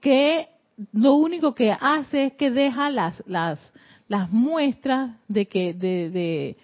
[0.00, 0.48] que
[0.92, 3.72] lo único que hace es que deja las, las,
[4.08, 6.56] las muestras de que, de, de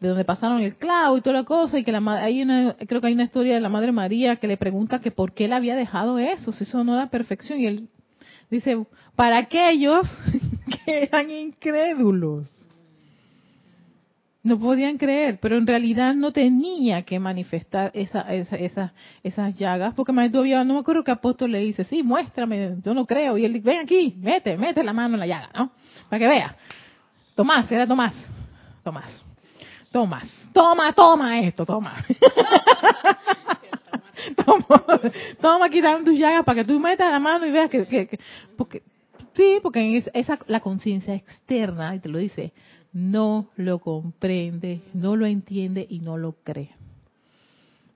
[0.00, 3.00] de donde pasaron el clavo y toda la cosa y que la hay una creo
[3.00, 5.52] que hay una historia de la madre María que le pregunta que por qué él
[5.52, 7.88] había dejado eso si eso no era perfección y él
[8.50, 10.06] dice para aquellos
[10.86, 12.67] que eran incrédulos
[14.48, 20.12] no podían creer pero en realidad no tenía que manifestar esa, esa, esas llagas porque
[20.30, 23.52] todavía no me acuerdo qué apóstol le dice sí muéstrame yo no creo y él
[23.52, 25.72] dice ven aquí mete mete la mano en la llaga no
[26.08, 26.56] para que vea
[27.34, 28.14] Tomás era Tomás
[28.82, 29.28] Tomás
[29.90, 32.04] Toma, toma, toma esto, toma.
[34.44, 35.00] toma,
[35.40, 38.18] toma quitando tus llagas para que tú metas la mano y veas que,
[38.56, 38.82] porque
[39.34, 42.52] sí, porque esa la conciencia externa y te lo dice,
[42.92, 46.70] no lo comprende, no lo entiende y no lo cree.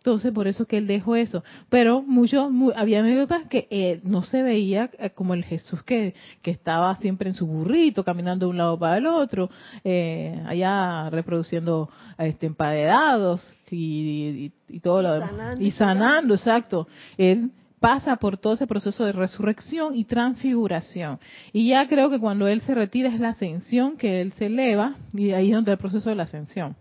[0.03, 1.45] Entonces, por eso que él dejó eso.
[1.69, 6.51] Pero muchos, había anécdotas que eh, no se veía eh, como el Jesús que, que,
[6.51, 9.49] estaba siempre en su burrito, caminando de un lado para el otro,
[9.85, 15.61] eh, allá reproduciendo este, emparedados y, y, todo lo demás.
[15.61, 16.89] Y sanando, exacto.
[17.17, 21.19] Él pasa por todo ese proceso de resurrección y transfiguración.
[21.53, 24.95] Y ya creo que cuando él se retira es la ascensión, que él se eleva,
[25.13, 26.77] y ahí es donde el proceso de la ascensión.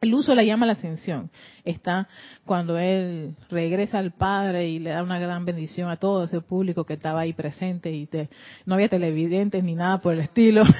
[0.00, 1.30] El uso la llama la ascensión.
[1.64, 2.08] Está
[2.46, 6.84] cuando él regresa al Padre y le da una gran bendición a todo ese público
[6.84, 8.30] que estaba ahí presente y te,
[8.64, 10.64] no había televidentes ni nada por el estilo.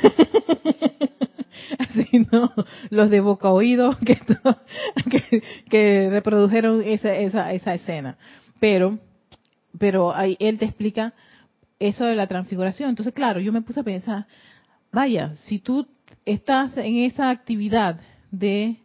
[2.11, 2.53] sino
[2.91, 8.17] los de boca oído que, que, reprodujeron esa, esa, esa escena.
[8.59, 8.99] Pero,
[9.79, 11.15] pero ahí él te explica
[11.79, 12.91] eso de la transfiguración.
[12.91, 14.27] Entonces, claro, yo me puse a pensar,
[14.93, 15.87] vaya, si tú
[16.25, 18.79] estás en esa actividad de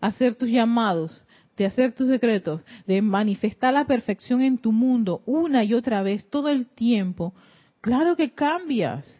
[0.00, 1.24] hacer tus llamados,
[1.56, 6.28] de hacer tus decretos, de manifestar la perfección en tu mundo una y otra vez,
[6.28, 7.34] todo el tiempo,
[7.80, 9.18] claro que cambias.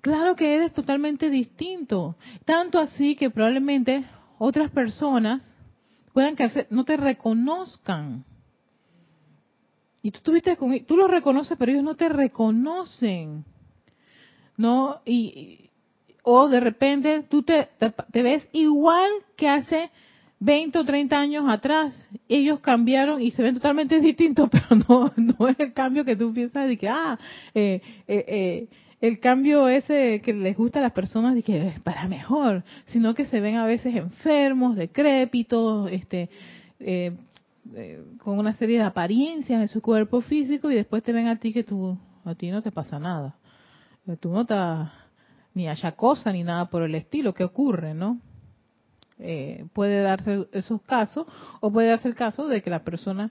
[0.00, 2.16] Claro que eres totalmente distinto.
[2.44, 4.04] Tanto así que probablemente
[4.38, 5.56] otras personas
[6.12, 8.24] puedan que no te reconozcan.
[10.04, 13.42] Y tú tuviste con, tú los reconoces, pero ellos no te reconocen.
[14.54, 15.00] ¿No?
[15.06, 15.70] Y,
[16.22, 17.70] o de repente tú te,
[18.12, 19.90] te, ves igual que hace
[20.40, 21.94] 20 o 30 años atrás.
[22.28, 26.34] Ellos cambiaron y se ven totalmente distintos, pero no, no es el cambio que tú
[26.34, 27.18] piensas de que, ah,
[27.54, 28.68] eh, eh, eh,
[29.00, 33.14] el cambio ese que les gusta a las personas de que es para mejor, sino
[33.14, 36.28] que se ven a veces enfermos, decrépitos, este,
[38.18, 41.52] con una serie de apariencias en su cuerpo físico y después te ven a ti
[41.52, 43.36] que tú, a ti no te pasa nada.
[44.20, 44.90] Tú no estás
[45.54, 47.32] ni haya cosa ni nada por el estilo.
[47.32, 48.20] ¿Qué ocurre, no?
[49.18, 51.26] Eh, puede darse esos casos
[51.60, 53.30] o puede darse el caso de que la persona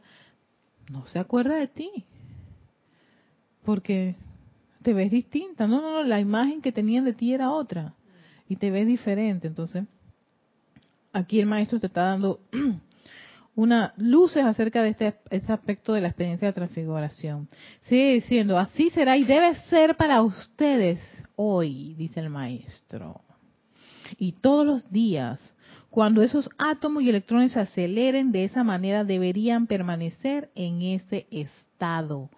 [0.90, 2.06] no se acuerda de ti
[3.64, 4.16] porque
[4.82, 5.68] te ves distinta.
[5.68, 7.94] No, no, no, la imagen que tenían de ti era otra
[8.48, 9.48] y te ves diferente.
[9.48, 9.86] Entonces,
[11.12, 12.40] aquí el maestro te está dando
[13.56, 17.48] una luces acerca de este, este aspecto de la experiencia de transfiguración.
[17.84, 21.00] Sigue diciendo, así será y debe ser para ustedes
[21.36, 23.22] hoy, dice el maestro.
[24.18, 25.40] Y todos los días,
[25.90, 32.30] cuando esos átomos y electrones se aceleren de esa manera, deberían permanecer en ese estado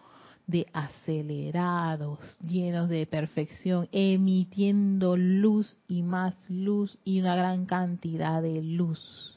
[0.48, 8.62] de acelerados, llenos de perfección, emitiendo luz y más luz y una gran cantidad de
[8.62, 9.35] luz.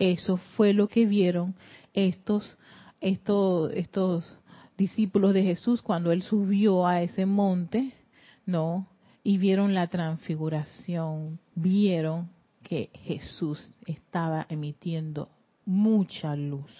[0.00, 1.54] Eso fue lo que vieron
[1.92, 2.58] estos,
[3.00, 4.36] estos, estos
[4.76, 7.92] discípulos de Jesús cuando él subió a ese monte
[8.46, 8.88] no,
[9.22, 12.30] y vieron la transfiguración, vieron
[12.62, 15.28] que Jesús estaba emitiendo
[15.66, 16.72] mucha luz,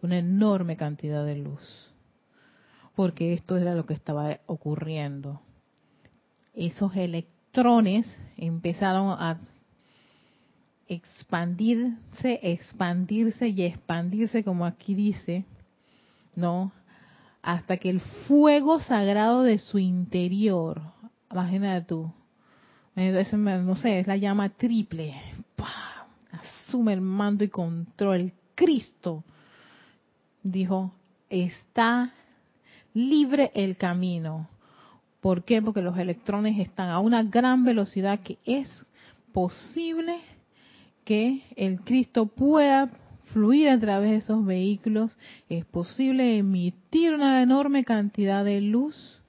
[0.00, 1.92] una enorme cantidad de luz.
[2.96, 5.42] Porque esto era lo que estaba ocurriendo.
[6.54, 9.38] Esos electrones empezaron a
[10.94, 15.44] expandirse, expandirse y expandirse, como aquí dice,
[16.34, 16.72] ¿no?
[17.42, 20.80] Hasta que el fuego sagrado de su interior,
[21.30, 22.12] imagínate tú,
[22.94, 25.14] no sé, es la llama triple,
[26.30, 28.32] asume el mando y control.
[28.54, 29.24] Cristo
[30.42, 30.92] dijo,
[31.30, 32.12] está
[32.94, 34.48] libre el camino.
[35.20, 35.62] ¿Por qué?
[35.62, 38.68] Porque los electrones están a una gran velocidad que es
[39.32, 40.20] posible
[41.04, 42.90] que el Cristo pueda
[43.32, 45.16] fluir a través de esos vehículos,
[45.48, 49.22] es posible emitir una enorme cantidad de luz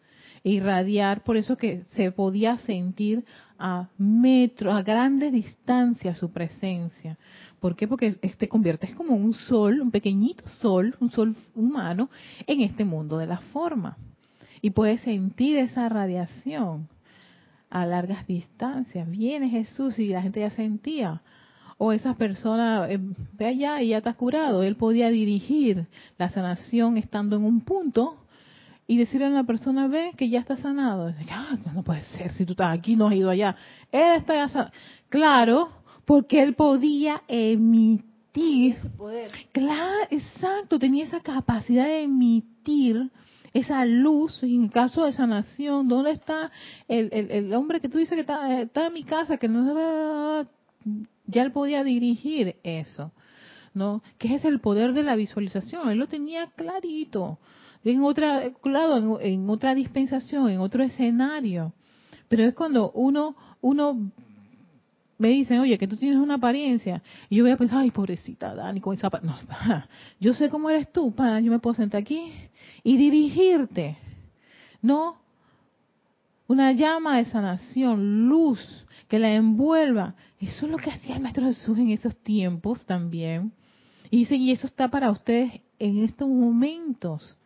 [0.43, 3.23] e irradiar, por eso que se podía sentir
[3.57, 7.17] a metros, a grandes distancias su presencia.
[7.61, 7.87] ¿Por qué?
[7.87, 12.09] Porque te conviertes como un sol, un pequeñito sol, un sol humano,
[12.45, 13.97] en este mundo de la forma.
[14.61, 16.89] Y puedes sentir esa radiación
[17.69, 19.09] a largas distancias.
[19.09, 21.21] Viene Jesús y la gente ya sentía
[21.83, 22.97] o esa persona, eh,
[23.33, 24.63] ve allá y ya está curado.
[24.63, 25.85] Él podía dirigir
[26.17, 28.25] la sanación estando en un punto
[28.87, 31.13] y decirle a una persona, ve que ya está sanado.
[31.29, 33.57] Ah, no puede ser, si tú estás aquí, no has ido allá.
[33.91, 34.71] Él está ya sanado.
[35.09, 35.71] Claro,
[36.05, 38.77] porque él podía emitir.
[38.97, 39.31] Poder.
[39.51, 43.11] Claro, exacto, tenía esa capacidad de emitir
[43.53, 46.49] esa luz, en el caso de sanación, ¿dónde está
[46.87, 50.47] el, el, el hombre que tú dices que está, está en mi casa, que no
[51.25, 53.11] ya él podía dirigir eso,
[53.73, 54.03] ¿no?
[54.17, 55.89] Que es el poder de la visualización.
[55.89, 57.39] Él lo tenía clarito.
[57.83, 61.73] En otra, claro, en, otra dispensación, en otro escenario.
[62.29, 64.11] Pero es cuando uno, uno
[65.17, 67.01] me dicen, oye, que tú tienes una apariencia.
[67.29, 69.37] Y yo voy a pensar, ay, pobrecita Dani, con esa no,
[70.19, 72.31] Yo sé cómo eres tú, para yo me puedo sentar aquí
[72.83, 73.97] y dirigirte.
[74.81, 75.17] No,
[76.47, 80.15] una llama de sanación, luz, que la envuelva.
[80.39, 83.51] Eso es lo que hacía el Maestro Jesús en esos tiempos también.
[84.09, 87.37] Y dice, y eso está para ustedes en estos momentos.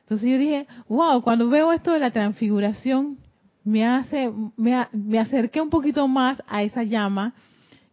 [0.00, 3.18] Entonces yo dije, wow, cuando veo esto de la transfiguración,
[3.64, 7.34] me hace, me, me acerqué un poquito más a esa llama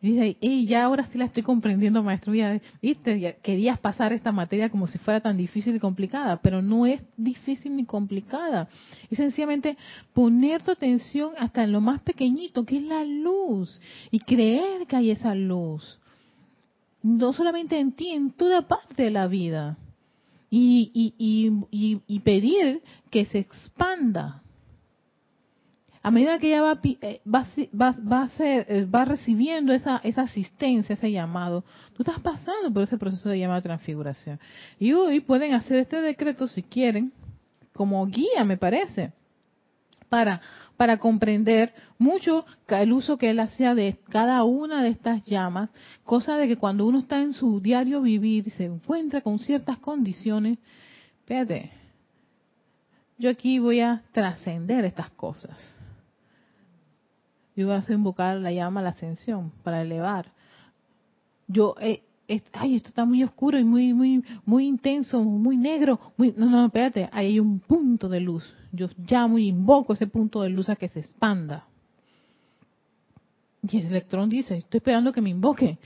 [0.02, 2.34] y dice, y ya ahora sí la estoy comprendiendo, maestro.
[2.82, 3.38] ¿Viste?
[3.44, 7.76] Querías pasar esta materia como si fuera tan difícil y complicada, pero no es difícil
[7.76, 8.68] ni complicada.
[9.12, 9.78] Es sencillamente
[10.14, 14.96] poner tu atención hasta en lo más pequeñito, que es la luz, y creer que
[14.96, 16.00] hay esa luz.
[17.04, 19.78] No solamente en ti, en toda parte de la vida.
[20.50, 24.42] Y, y, y, y pedir que se expanda
[26.04, 27.46] a medida que ella va, eh, va,
[27.80, 32.98] va, va, eh, va recibiendo esa, esa asistencia, ese llamado, tú estás pasando por ese
[32.98, 34.40] proceso de llamada transfiguración.
[34.80, 37.14] Y hoy pueden hacer este decreto si quieren,
[37.74, 39.14] como guía, me parece,
[40.10, 40.42] para,
[40.76, 45.70] para comprender mucho el uso que él hacía de cada una de estas llamas,
[46.04, 50.58] cosa de que cuando uno está en su diario vivir se encuentra con ciertas condiciones,
[51.26, 51.72] fíjate,
[53.20, 55.81] yo aquí voy a trascender estas cosas
[57.56, 60.32] yo voy a invocar la llama la ascensión para elevar.
[61.48, 62.04] Yo, eh,
[62.54, 66.00] ay, esto está muy oscuro y muy, muy, muy intenso, muy negro.
[66.18, 68.54] Muy, no, no, espérate, hay un punto de luz.
[68.72, 71.66] Yo llamo y invoco ese punto de luz a que se expanda.
[73.64, 75.78] Y el electrón dice, estoy esperando que me invoque.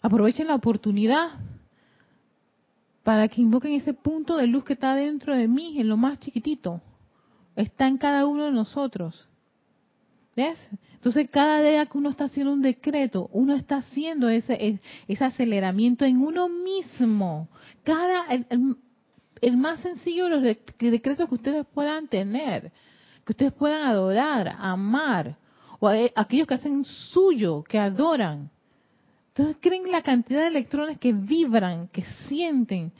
[0.00, 1.38] Aprovechen la oportunidad
[3.02, 6.18] para que invoquen ese punto de luz que está dentro de mí, en lo más
[6.18, 6.80] chiquitito.
[7.54, 9.28] Está en cada uno de nosotros.
[10.36, 10.58] ¿Ves?
[10.94, 16.04] Entonces, cada día que uno está haciendo un decreto, uno está haciendo ese, ese aceleramiento
[16.04, 17.48] en uno mismo.
[17.84, 18.26] Cada,
[19.40, 20.42] el, más sencillo de los
[20.78, 22.72] decretos que ustedes puedan tener,
[23.24, 25.36] que ustedes puedan adorar, amar,
[25.78, 28.50] o aquellos que hacen suyo, que adoran.
[29.28, 32.92] Entonces, creen la cantidad de electrones que vibran, que sienten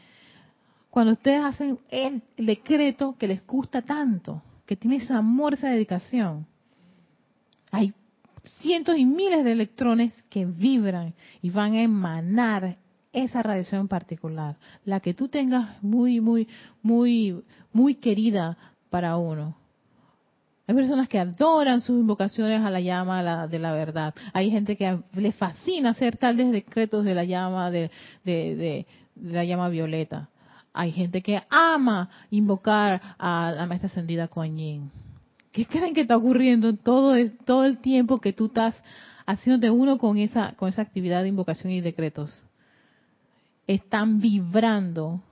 [0.90, 6.46] cuando ustedes hacen el decreto que les gusta tanto, que tiene ese amor, esa dedicación
[7.74, 7.92] hay
[8.60, 12.76] cientos y miles de electrones que vibran y van a emanar
[13.12, 16.48] esa radiación particular, la que tú tengas muy, muy,
[16.82, 18.56] muy, muy querida
[18.90, 19.56] para uno.
[20.66, 24.14] Hay personas que adoran sus invocaciones a la llama de la verdad.
[24.32, 27.90] Hay gente que le fascina hacer tales decretos de la llama de,
[28.24, 28.86] de,
[29.20, 30.30] la llama violeta.
[30.72, 35.03] Hay gente que ama invocar a la maestra ascendida Kuan Yin.
[35.54, 38.74] ¿Qué creen que está ocurriendo todo, el tiempo que tú estás
[39.24, 42.46] haciéndote uno con esa, con esa actividad de invocación y decretos?
[43.66, 45.22] están vibrando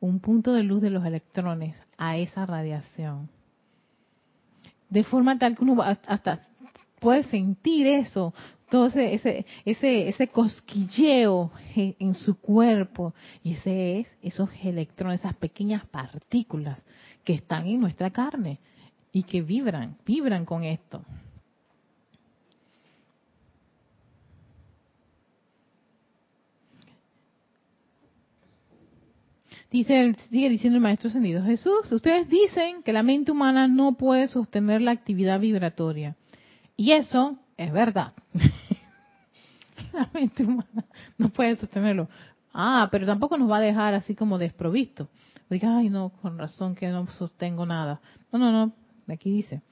[0.00, 3.28] un punto de luz de los electrones a esa radiación.
[4.88, 6.48] De forma tal que uno hasta
[7.00, 8.34] puede sentir eso,
[8.70, 13.14] todo ese, ese, ese, cosquilleo en, su cuerpo.
[13.42, 16.82] Y ese es esos electrones, esas pequeñas partículas
[17.24, 18.58] que están en nuestra carne
[19.16, 21.02] y que vibran, vibran con esto.
[29.70, 34.28] Dice, sigue diciendo el Maestro Ascendido Jesús, ustedes dicen que la mente humana no puede
[34.28, 36.14] sostener la actividad vibratoria.
[36.76, 38.12] Y eso es verdad.
[39.94, 40.84] la mente humana
[41.16, 42.10] no puede sostenerlo.
[42.52, 45.08] Ah, pero tampoco nos va a dejar así como desprovisto.
[45.48, 48.02] Diga, ay, no, con razón que no sostengo nada.
[48.30, 48.72] No, no, no,
[49.14, 49.62] aquí dice.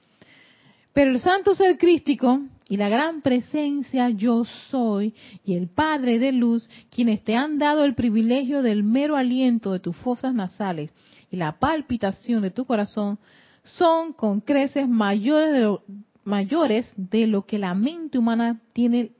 [0.95, 5.13] Pero el santo ser crístico y la gran presencia yo soy
[5.43, 9.81] y el Padre de luz, quienes te han dado el privilegio del mero aliento de
[9.81, 10.91] tus fosas nasales
[11.29, 13.19] y la palpitación de tu corazón,
[13.63, 15.83] son con creces mayores de lo,
[16.23, 19.11] mayores de lo que la mente humana tiene,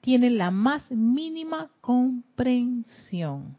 [0.00, 3.57] tiene la más mínima comprensión.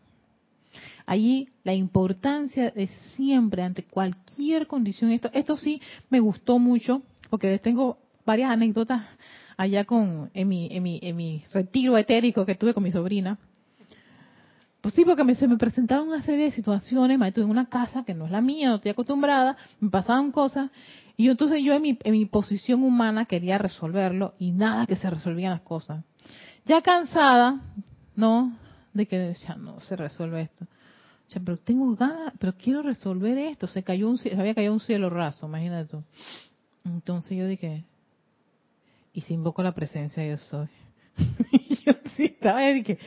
[1.09, 2.85] Allí la importancia de
[3.15, 5.81] siempre ante cualquier condición, esto, esto sí
[6.11, 7.01] me gustó mucho
[7.31, 7.97] porque tengo
[8.27, 9.07] varias anécdotas
[9.57, 13.39] allá con en mi, en mi, en mi retiro etérico que tuve con mi sobrina.
[14.81, 17.69] Pues sí, porque me, se me presentaron una serie de situaciones, me tuve en una
[17.69, 20.69] casa que no es la mía, no estoy acostumbrada, me pasaban cosas,
[21.17, 25.09] y entonces yo en mi, en mi posición humana quería resolverlo, y nada que se
[25.09, 26.05] resolvían las cosas.
[26.65, 27.61] Ya cansada,
[28.15, 28.55] ¿no?
[28.93, 30.67] De que ya no se resuelve esto.
[31.29, 33.67] Ya, pero tengo ganas, pero quiero resolver esto.
[33.67, 36.03] Se cayó un, había caído un cielo raso, imagínate tú.
[36.83, 37.85] Entonces yo dije,
[39.13, 40.67] y si invoco la presencia yo soy.
[41.85, 42.97] yo sí estaba dije,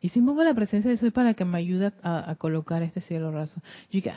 [0.00, 3.32] y si invoco la presencia yo soy para que me ayude a, colocar este cielo
[3.32, 3.60] raso.
[3.90, 4.12] Yo dije,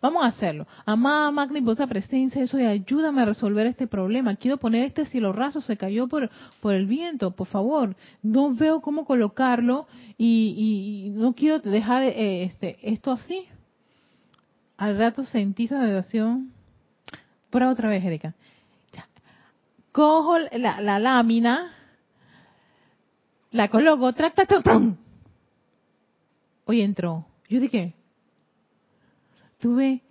[0.00, 0.66] vamos a hacerlo.
[0.84, 4.36] Amada y presencia, eso y ayúdame a resolver este problema.
[4.36, 6.30] Quiero poner este cielo raso, se cayó por,
[6.60, 7.96] por el viento, por favor.
[8.22, 9.86] No veo cómo colocarlo
[10.16, 13.46] y, y no quiero dejar eh, este, esto así.
[14.76, 16.52] Al rato sentí esa sensación
[17.50, 18.34] por otra vez, Erika.
[19.92, 21.72] Cojo la, lámina,
[23.50, 24.46] la coloco, tracta,
[26.66, 27.26] Hoy entró.
[27.48, 27.94] Yo dije,
[29.58, 30.02] tuve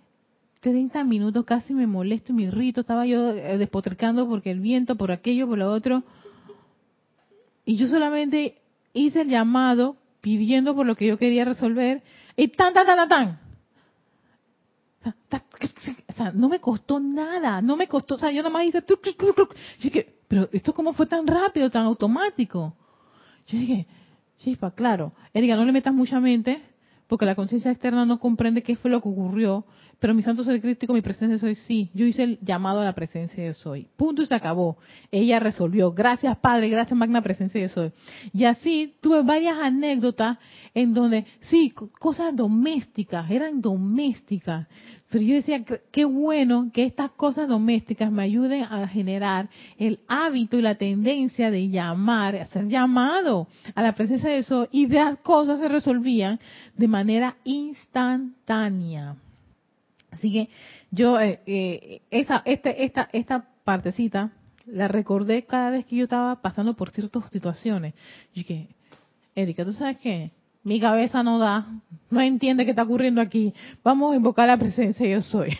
[0.60, 5.12] 30 minutos, casi me molesto me irrito, estaba yo eh, despotricando porque el viento, por
[5.12, 6.02] aquello, por lo otro.
[7.64, 8.58] Y yo solamente
[8.92, 12.02] hice el llamado pidiendo por lo que yo quería resolver.
[12.36, 13.48] Y tan, tan, tan, tan, tan.
[16.08, 18.82] O sea, no me costó nada, no me costó, o sea, yo nomás hice,
[19.80, 22.74] dije, pero esto cómo fue tan rápido, tan automático.
[23.46, 23.86] Yo dije,
[24.38, 26.62] chispa, claro, Erika, no le metas mucha mente,
[27.08, 29.64] porque la conciencia externa no comprende qué fue lo que ocurrió,
[29.98, 32.94] pero mi santo ser crítico, mi presencia soy, sí, yo hice el llamado a la
[32.94, 33.88] presencia de soy.
[33.96, 34.78] Punto y se acabó.
[35.10, 35.92] Ella resolvió.
[35.92, 37.92] Gracias Padre, gracias Magna Presencia de soy.
[38.32, 40.38] Y así tuve varias anécdotas
[40.74, 44.68] en donde, sí, cosas domésticas, eran domésticas,
[45.10, 50.58] pero yo decía, qué bueno que estas cosas domésticas me ayuden a generar el hábito
[50.58, 55.60] y la tendencia de llamar, hacer llamado a la presencia de eso y las cosas
[55.60, 56.38] se resolvían
[56.76, 59.16] de manera instantánea.
[60.10, 60.48] Así que
[60.90, 64.32] yo eh, eh, este, esta, esta partecita
[64.66, 67.94] la recordé cada vez que yo estaba pasando por ciertas situaciones.
[68.34, 68.68] Y que,
[69.34, 70.32] Erika, ¿tú sabes qué?
[70.68, 71.66] mi cabeza no da,
[72.10, 73.54] no entiende qué está ocurriendo aquí.
[73.82, 75.56] Vamos a invocar la presencia yo soy.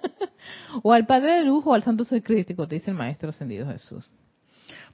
[0.82, 4.08] o al Padre de Luz o al Santo Ser Crítico, dice el Maestro Ascendido Jesús.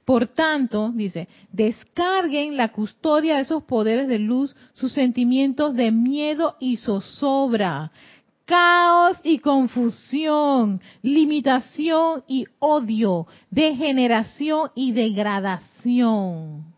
[0.03, 6.57] Por tanto, dice, descarguen la custodia de esos poderes de luz, sus sentimientos de miedo
[6.59, 7.91] y zozobra,
[8.45, 16.75] caos y confusión, limitación y odio, degeneración y degradación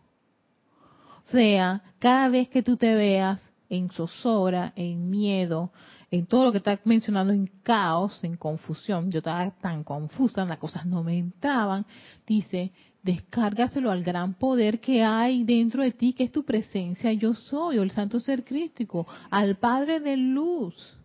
[1.30, 5.70] sea, cada vez que tú te veas en zozobra, en miedo,
[6.10, 10.58] en todo lo que está mencionando, en caos, en confusión, yo estaba tan confusa, las
[10.58, 11.84] cosas no me entraban,
[12.26, 17.34] dice, descárgaselo al gran poder que hay dentro de ti, que es tu presencia, yo
[17.34, 20.97] soy, o el santo ser crístico, al Padre de luz.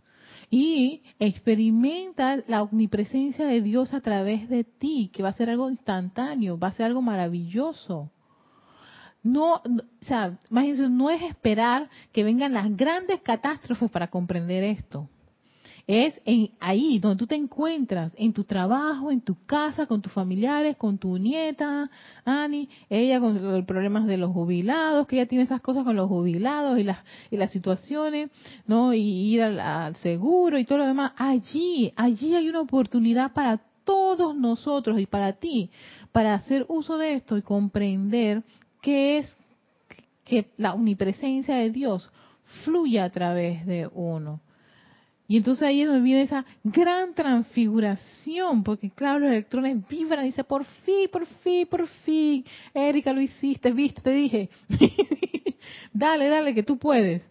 [0.56, 5.68] Y experimenta la omnipresencia de Dios a través de ti, que va a ser algo
[5.68, 8.12] instantáneo, va a ser algo maravilloso.
[9.24, 9.62] No, o
[10.02, 15.10] sea, imagínense, no es esperar que vengan las grandes catástrofes para comprender esto.
[15.86, 20.14] Es en ahí donde tú te encuentras, en tu trabajo, en tu casa, con tus
[20.14, 21.90] familiares, con tu nieta,
[22.24, 26.08] Ani, ella con los problemas de los jubilados, que ella tiene esas cosas con los
[26.08, 27.00] jubilados y las
[27.32, 28.30] y las situaciones,
[28.66, 28.94] ¿no?
[28.94, 31.12] Y ir al, seguro y todo lo demás.
[31.18, 35.70] Allí, allí hay una oportunidad para todos nosotros y para ti,
[36.14, 38.44] para hacer uso de esto y comprender
[38.82, 39.38] qué es
[40.24, 42.10] que la omnipresencia de Dios
[42.64, 44.40] fluye a través de uno.
[45.34, 50.28] Y entonces ahí es donde viene esa gran transfiguración, porque claro, los electrones vibran y
[50.28, 54.52] dice, por fin, por fin, por fin, Erika, lo hiciste, viste, te dije,
[55.92, 57.24] dale, dale, que tú puedes.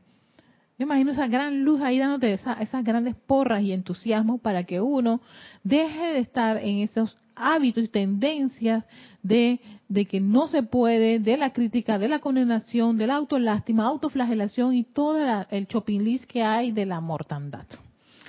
[0.80, 5.20] Yo imagino esa gran luz ahí dándote esas grandes porras y entusiasmo para que uno
[5.62, 8.84] deje de estar en esos hábitos y tendencias
[9.22, 13.86] de, de que no se puede, de la crítica, de la condenación, de la autolástima,
[13.86, 17.66] autoflagelación y todo el shopping list que hay de la mortandad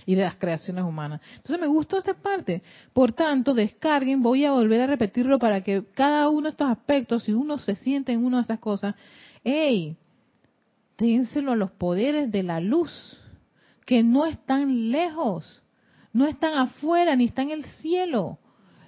[0.06, 1.22] y de las creaciones humanas.
[1.36, 2.62] Entonces me gustó esta parte.
[2.94, 7.24] Por tanto, descarguen, voy a volver a repetirlo para que cada uno de estos aspectos,
[7.24, 8.96] si uno se siente en una de estas cosas,
[9.44, 9.98] hey,
[10.98, 13.20] dénselo a los poderes de la luz,
[13.86, 15.64] que no están lejos,
[16.14, 18.38] no están afuera, ni están en el cielo,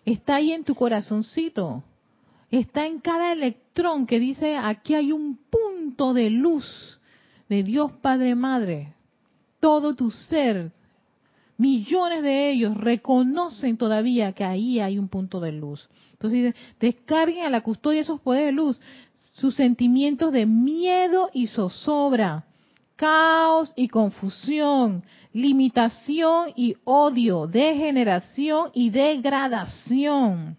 [0.05, 1.83] está ahí en tu corazoncito
[2.51, 6.99] está en cada electrón que dice aquí hay un punto de luz
[7.49, 8.93] de Dios Padre Madre.
[9.59, 10.71] Todo tu ser,
[11.57, 15.89] millones de ellos reconocen todavía que ahí hay un punto de luz.
[16.11, 18.79] Entonces descarguen a la custodia esos poderes de luz,
[19.33, 22.45] sus sentimientos de miedo y zozobra,
[22.95, 25.03] caos y confusión,
[25.33, 30.57] limitación y odio, degeneración y degradación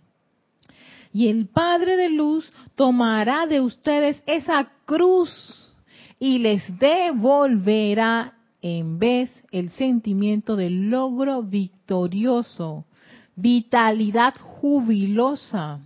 [1.16, 5.72] y el Padre de Luz tomará de ustedes esa cruz
[6.18, 8.34] y les devolverá
[8.66, 12.84] en vez el sentimiento de logro victorioso,
[13.36, 15.80] vitalidad jubilosa.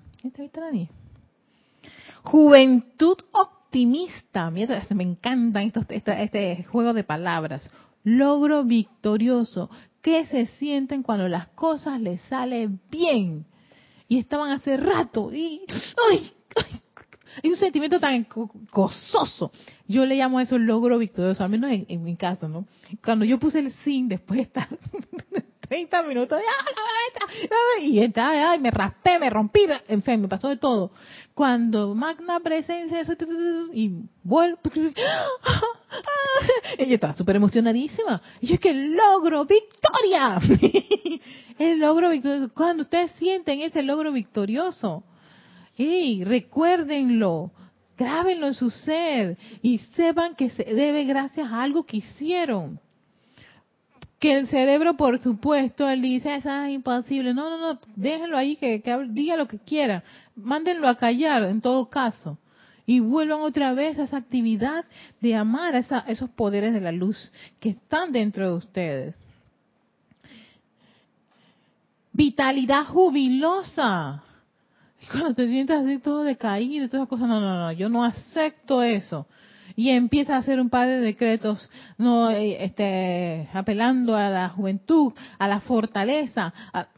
[2.22, 4.50] Juventud optimista.
[4.50, 7.68] Mira, me encantan estos, este, este juego de palabras.
[8.02, 9.68] Logro victorioso.
[10.00, 13.44] ¿Qué se sienten cuando las cosas les salen bien?
[14.10, 15.62] y estaban hace rato y.
[17.44, 18.26] un sentimiento tan
[18.72, 19.52] gozoso.
[19.86, 22.66] Yo le llamo eso el logro victorioso, al menos en, mi caso, ¿no?
[23.02, 24.68] Cuando yo puse el sin después de estar
[25.68, 26.40] 30 minutos,
[27.80, 30.90] y entraba, y me raspé, me rompí, en fin, me pasó de todo.
[31.32, 33.02] Cuando magna presencia,
[33.72, 33.92] y
[34.24, 34.58] vuelvo,
[36.78, 38.20] ella estaba súper emocionadísima.
[38.40, 40.40] Y yo es que logro victoria.
[41.58, 42.52] el logro victorioso.
[42.52, 45.04] Cuando ustedes sienten ese logro victorioso,
[45.80, 47.50] hey, recuérdenlo,
[47.96, 52.78] grábenlo en su ser y sepan que se debe gracias a algo que hicieron
[54.20, 57.32] que el cerebro, por supuesto, él dice, esa es imposible.
[57.32, 60.04] No, no, no, déjenlo ahí, que, diga lo que quiera.
[60.36, 62.38] Mándenlo a callar, en todo caso.
[62.84, 64.84] Y vuelvan otra vez a esa actividad
[65.22, 69.18] de amar a, esos poderes de la luz que están dentro de ustedes.
[72.12, 74.22] Vitalidad jubilosa.
[75.10, 78.04] Cuando te sientas así todo decaído y todas esas cosas, no, no, no, yo no
[78.04, 79.26] acepto eso.
[79.76, 85.12] Y empieza a hacer un par de decretos no eh, este apelando a la juventud
[85.38, 86.88] a la fortaleza a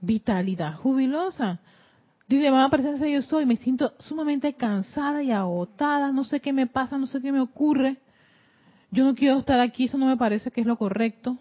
[0.00, 1.58] vitalidad jubilosa.
[2.28, 3.46] Dice mamá presencia yo soy.
[3.46, 6.12] Me siento sumamente cansada y agotada.
[6.12, 7.96] No sé qué me pasa no sé qué me ocurre.
[8.90, 11.38] Yo no quiero estar aquí eso no me parece que es lo correcto.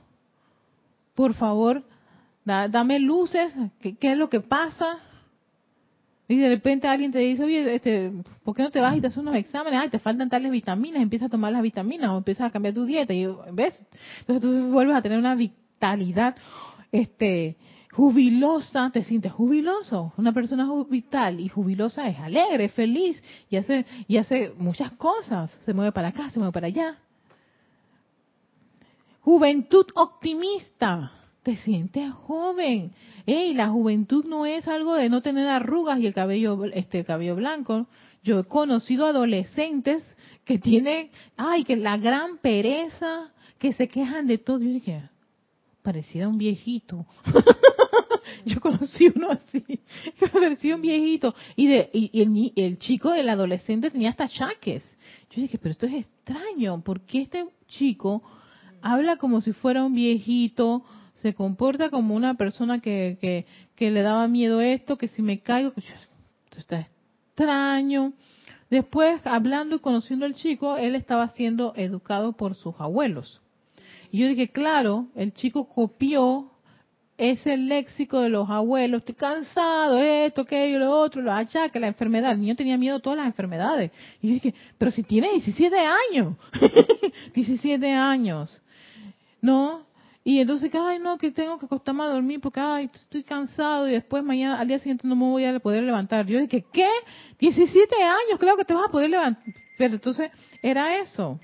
[1.15, 1.83] Por favor
[2.45, 4.99] dame luces qué es lo que pasa
[6.29, 8.11] y de repente alguien te dice, oye, este,
[8.43, 9.79] ¿por qué no te vas y te haces unos exámenes?
[9.79, 12.85] Ay, te faltan tales vitaminas, empieza a tomar las vitaminas o empiezas a cambiar tu
[12.85, 13.13] dieta.
[13.13, 13.81] Y ves,
[14.19, 16.35] entonces tú vuelves a tener una vitalidad
[16.91, 17.55] este,
[17.93, 20.11] jubilosa, te sientes jubiloso.
[20.17, 25.51] Una persona vital y jubilosa es alegre, feliz y hace, y hace muchas cosas.
[25.63, 26.97] Se mueve para acá, se mueve para allá.
[29.21, 31.16] Juventud optimista
[31.47, 32.91] te sientes joven.
[33.25, 37.37] Ey, la juventud no es algo de no tener arrugas y el cabello, este, cabello
[37.37, 37.87] blanco.
[38.21, 40.03] Yo he conocido adolescentes
[40.43, 44.59] que tienen, ay, que la gran pereza, que se quejan de todo.
[44.59, 45.03] Yo dije,
[45.81, 47.05] parecía un viejito.
[48.45, 49.63] Yo conocí uno así,
[50.33, 51.33] parecía un viejito.
[51.55, 54.83] Y, de, y, el, el, chico del adolescente tenía hasta chaques.
[55.31, 58.21] Yo dije, pero esto es extraño, porque este chico
[58.81, 60.83] habla como si fuera un viejito,
[61.21, 63.45] se comporta como una persona que,
[63.75, 68.13] que, le daba miedo esto, que si me caigo, esto está extraño.
[68.69, 73.41] Después, hablando y conociendo al chico, él estaba siendo educado por sus abuelos.
[74.11, 76.51] Y yo dije, claro, el chico copió
[77.17, 82.33] ese léxico de los abuelos, estoy cansado, esto, aquello, lo otro, lo achaques, la enfermedad.
[82.33, 83.91] El niño tenía miedo a todas las enfermedades.
[84.21, 85.75] Y yo dije, pero si tiene 17
[86.11, 86.35] años,
[87.33, 88.61] 17 años,
[89.41, 89.86] ¿no?
[90.27, 93.93] Y entonces, ay, no, que tengo que acostarme a dormir porque, ay, estoy cansado y
[93.93, 96.25] después mañana, al día siguiente no me voy a poder levantar.
[96.25, 96.89] Yo dije, ¿qué?
[97.39, 99.41] 17 años, creo que te vas a poder levantar.
[99.77, 100.29] Pero entonces,
[100.61, 101.39] era eso,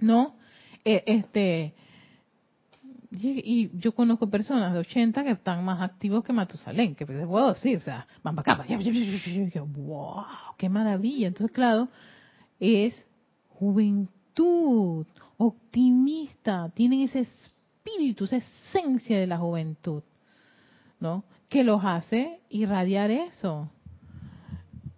[0.00, 0.36] ¿no?
[0.86, 1.74] Eh, este,
[3.10, 7.52] y yo conozco personas de 80 que están más activos que Matusalén, que les puedo
[7.52, 8.66] decir, o sea, van para acá,
[9.76, 10.24] wow,
[10.56, 11.26] qué maravilla.
[11.26, 11.90] Entonces, claro,
[12.58, 12.94] es
[13.50, 15.06] juventud,
[15.36, 17.55] optimista, tienen ese espíritu,
[18.24, 20.02] esa esencia de la juventud,
[21.00, 21.24] ¿no?
[21.48, 23.70] Que los hace irradiar eso.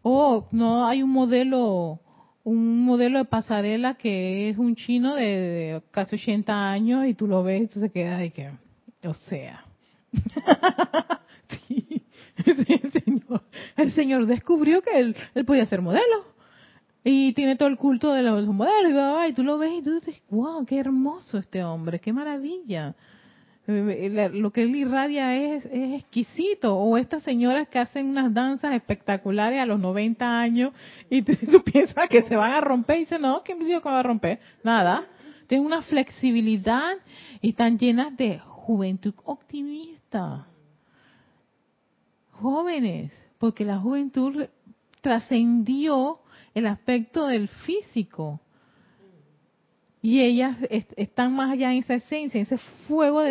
[0.03, 2.01] O no hay un modelo
[2.45, 7.43] un modelo de pasarela que es un chino de, casi 80 años y tú lo
[7.43, 8.51] ves y tú se quedas de que,
[9.07, 9.67] o sea.
[11.69, 12.03] sí,
[12.47, 13.43] el, señor,
[13.77, 16.38] el señor descubrió que él, él podía ser modelo.
[17.11, 19.95] Y tiene todo el culto de los modelos y, y tú lo ves y tú
[19.95, 22.95] dices, wow, qué hermoso este hombre, qué maravilla.
[23.67, 26.77] Eh, lo que él irradia es, es, exquisito.
[26.77, 30.75] O estas señoras que hacen unas danzas espectaculares a los 90 años
[31.09, 34.01] y tú piensas que se van a romper y dices, no, ¿quién dijo que va
[34.01, 34.39] a romper?
[34.63, 35.07] Nada.
[35.47, 36.93] Tienen una flexibilidad
[37.41, 40.47] y están llenas de juventud optimista.
[42.33, 44.45] Jóvenes, porque la juventud
[45.01, 46.21] trascendió
[46.59, 48.41] el aspecto del físico
[50.01, 50.57] y ellas
[50.97, 53.23] están más allá en esa esencia, en ese fuego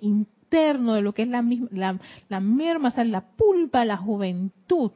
[0.00, 1.98] interno de lo que es la, la,
[2.28, 4.92] la merma, o sea, la pulpa de la juventud.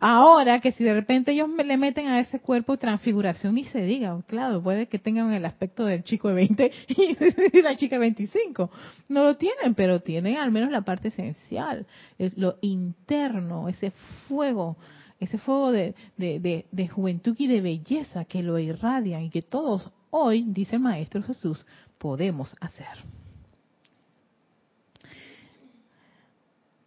[0.00, 4.20] Ahora que si de repente ellos le meten a ese cuerpo transfiguración y se diga,
[4.26, 8.70] claro, puede que tengan el aspecto del chico de 20 y la chica de 25.
[9.08, 11.86] No lo tienen, pero tienen al menos la parte esencial,
[12.18, 13.92] lo interno, ese
[14.28, 14.76] fuego
[15.20, 20.44] ese fuego de, de, juventud y de belleza que lo irradian y que todos hoy,
[20.48, 21.64] dice el Maestro Jesús,
[21.98, 22.88] podemos hacer.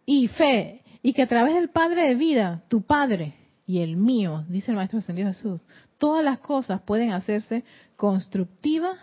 [0.06, 3.34] Y fe, y que a través del Padre de vida, tu Padre
[3.66, 5.60] y el mío, dice el Maestro Ascendido Jesús,
[5.98, 7.64] todas las cosas pueden hacerse
[7.96, 8.96] constructivas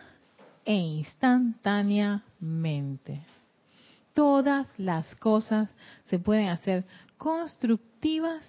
[0.63, 3.21] e instantáneamente.
[4.13, 5.67] Todas las cosas
[6.05, 6.85] se pueden hacer
[7.17, 8.41] constructivas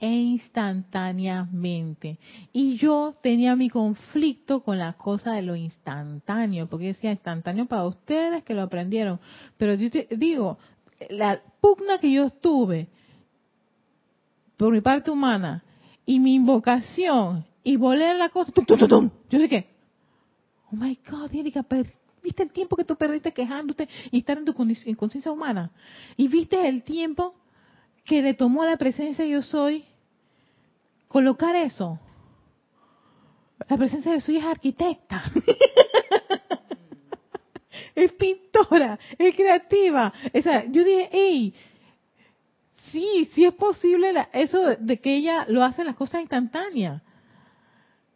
[0.00, 2.18] e instantáneamente.
[2.52, 7.84] Y yo tenía mi conflicto con la cosa de lo instantáneo, porque decía instantáneo para
[7.84, 9.20] ustedes que lo aprendieron.
[9.58, 10.58] Pero yo te digo,
[11.10, 12.88] la pugna que yo tuve
[14.56, 15.62] por mi parte humana
[16.06, 19.68] y mi invocación y volver la cosa, yo dije,
[20.72, 21.64] oh my God, Erika,
[22.22, 25.70] ¿viste el tiempo que tú perdiste quejándote y estar en tu conciencia humana?
[26.16, 27.34] ¿Y viste el tiempo
[28.04, 29.84] que le tomó la presencia yo soy
[31.10, 31.98] colocar eso.
[33.68, 35.24] La presencia de su hija es arquitecta.
[37.96, 40.12] es pintora, es creativa.
[40.32, 41.54] O sea, yo dije, hey,
[42.92, 47.02] sí, sí es posible eso de, que ella lo hace las cosas instantáneas.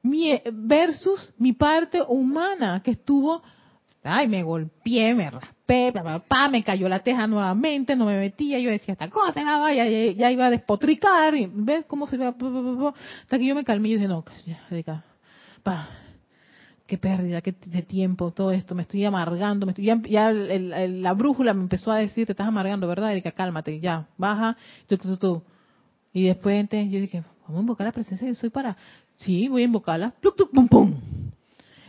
[0.00, 3.42] Mi, versus mi parte humana que estuvo,
[4.04, 5.32] ay, me golpeé, me
[5.66, 9.42] me cayó la teja nuevamente, no me metía, yo decía, esta cosa
[9.72, 13.88] ya, ya, iba a despotricar, y ves cómo se va, hasta que yo me calmé
[13.88, 15.04] y dije, no, ya,
[15.62, 15.88] pa,
[16.86, 21.54] qué pérdida, qué de tiempo, todo esto, me estoy amargando, me estoy, ya, la brújula
[21.54, 23.12] me empezó a decir, te estás amargando, ¿verdad?
[23.12, 24.56] Erika, cálmate, ya, baja,
[24.86, 25.42] tú, tú, tú.
[26.12, 28.76] Y después yo dije, vamos a invocar la presencia de soy para,
[29.16, 30.12] sí, voy a invocarla,
[30.52, 30.94] pum, pum.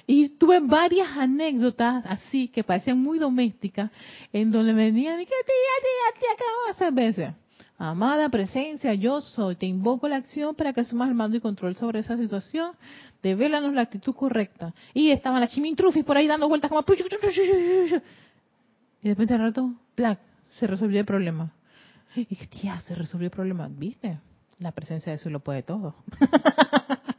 [0.08, 3.92] Y tuve varias anécdotas así que parecían muy domésticas,
[4.32, 7.34] en donde venían y que tía, tía, tía, ¿qué hacer veces?
[7.78, 11.76] Amada presencia, yo soy, te invoco la acción para que asumas el mando y control
[11.76, 12.72] sobre esa situación,
[13.22, 14.74] devélanos la actitud correcta.
[14.94, 16.86] Y estaban las chimintrufis por ahí dando vueltas como...
[19.02, 20.20] Y de repente al rato, black,
[20.52, 21.52] se resolvió el problema.
[22.16, 23.68] Y dije, tía, se resolvió el problema.
[23.70, 24.20] ¿Viste?
[24.60, 25.96] La presencia de eso lo puede todo.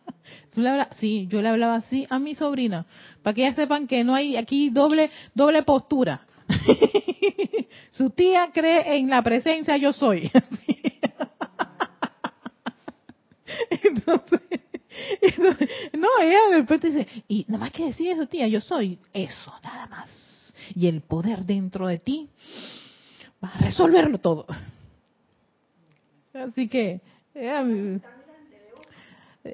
[0.98, 2.86] sí, yo le hablaba así a mi sobrina,
[3.22, 6.26] para que ellas sepan que no hay aquí doble, doble postura.
[7.92, 10.30] Su tía cree en la presencia yo soy.
[13.82, 14.40] entonces,
[15.92, 19.52] no, ella de repente dice, y nada más que decir eso, tía, yo soy eso,
[19.62, 20.54] nada más.
[20.74, 22.28] Y el poder dentro de ti
[23.42, 24.46] va a resolverlo todo.
[26.34, 27.00] Así que,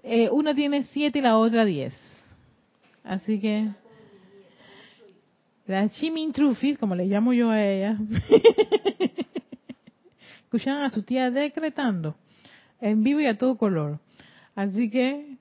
[0.02, 1.94] eh, una tiene siete y la otra diez.
[3.04, 3.68] Así que...
[5.66, 7.98] la Chimintrufis, como le llamo yo a ella,
[10.44, 12.16] escuchaban a su tía decretando
[12.80, 13.98] en vivo y a todo color.
[14.54, 15.36] Así que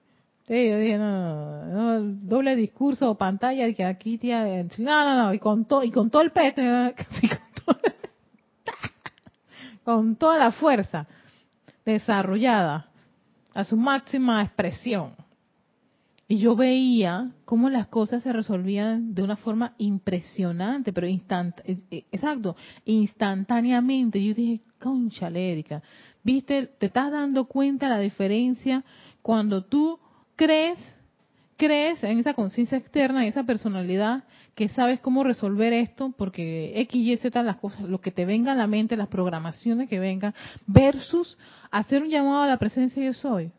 [0.47, 4.45] yo dije, no, no, no, doble discurso o pantalla, que aquí tía,
[4.78, 6.62] no, no, no, y con, todo y con todo el pecho,
[7.66, 7.78] con,
[9.84, 11.08] con toda la fuerza
[11.86, 12.91] desarrollada
[13.54, 15.14] a su máxima expresión.
[16.28, 22.56] Y yo veía cómo las cosas se resolvían de una forma impresionante, pero instant, exacto,
[22.86, 24.24] instantáneamente.
[24.24, 25.84] Yo dije, concha Erika,
[26.24, 28.86] viste, te estás dando cuenta la diferencia
[29.22, 29.99] cuando tú
[30.38, 30.80] crees,
[31.62, 34.24] crees en esa conciencia externa, en esa personalidad
[34.55, 38.53] que sabes cómo resolver esto, porque X, Y, Z, las cosas, lo que te venga
[38.53, 40.34] a la mente, las programaciones que vengan,
[40.66, 41.38] versus
[41.70, 43.51] hacer un llamado a la presencia yo soy.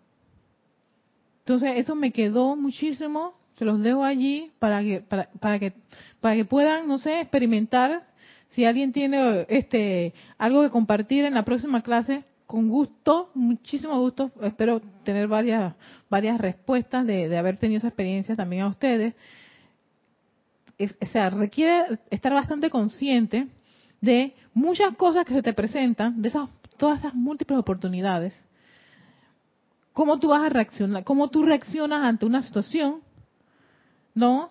[1.44, 5.72] Entonces, eso me quedó muchísimo, se los dejo allí para que, para, para que,
[6.20, 8.02] para que puedan, no sé, experimentar.
[8.50, 14.30] Si alguien tiene este algo que compartir en la próxima clase, con gusto, muchísimo gusto.
[14.42, 15.74] Espero tener varias,
[16.10, 19.14] varias respuestas de, haber tenido esa experiencia también a ustedes.
[20.78, 23.48] o sea, requiere estar bastante consciente
[24.02, 28.34] de muchas cosas que se te presentan, de esas, todas esas múltiples oportunidades.
[29.94, 33.00] Cómo tú vas a reaccionar, cómo tú reaccionas ante una situación,
[34.14, 34.50] ¿no?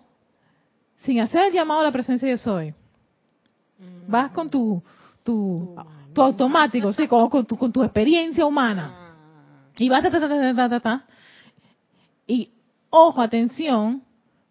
[1.03, 2.73] Sin hacer el llamado a la presencia de soy.
[4.07, 4.81] Vas con tu,
[5.21, 5.75] tu,
[6.13, 9.15] tu automático, sí, con, con, tu, con tu experiencia humana.
[9.77, 11.05] Y vas, ta, ta, ta, ta,
[12.27, 12.51] Y,
[12.89, 14.03] ojo, atención,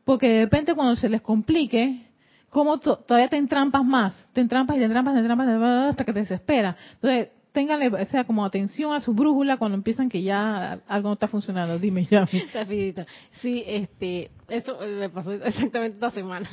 [0.04, 2.06] porque de repente cuando se les complique,
[2.48, 5.48] como todavía te entrampas más, te entrampas y te entrampas, te entrampas,
[5.90, 6.76] hasta que te desespera.
[6.94, 11.14] Entonces, ténganle, o sea, como atención a su brújula cuando empiezan que ya algo no
[11.14, 11.78] está funcionando.
[11.78, 12.26] Dime, ya.
[13.40, 16.48] Sí, este, eso me pasó exactamente esta semana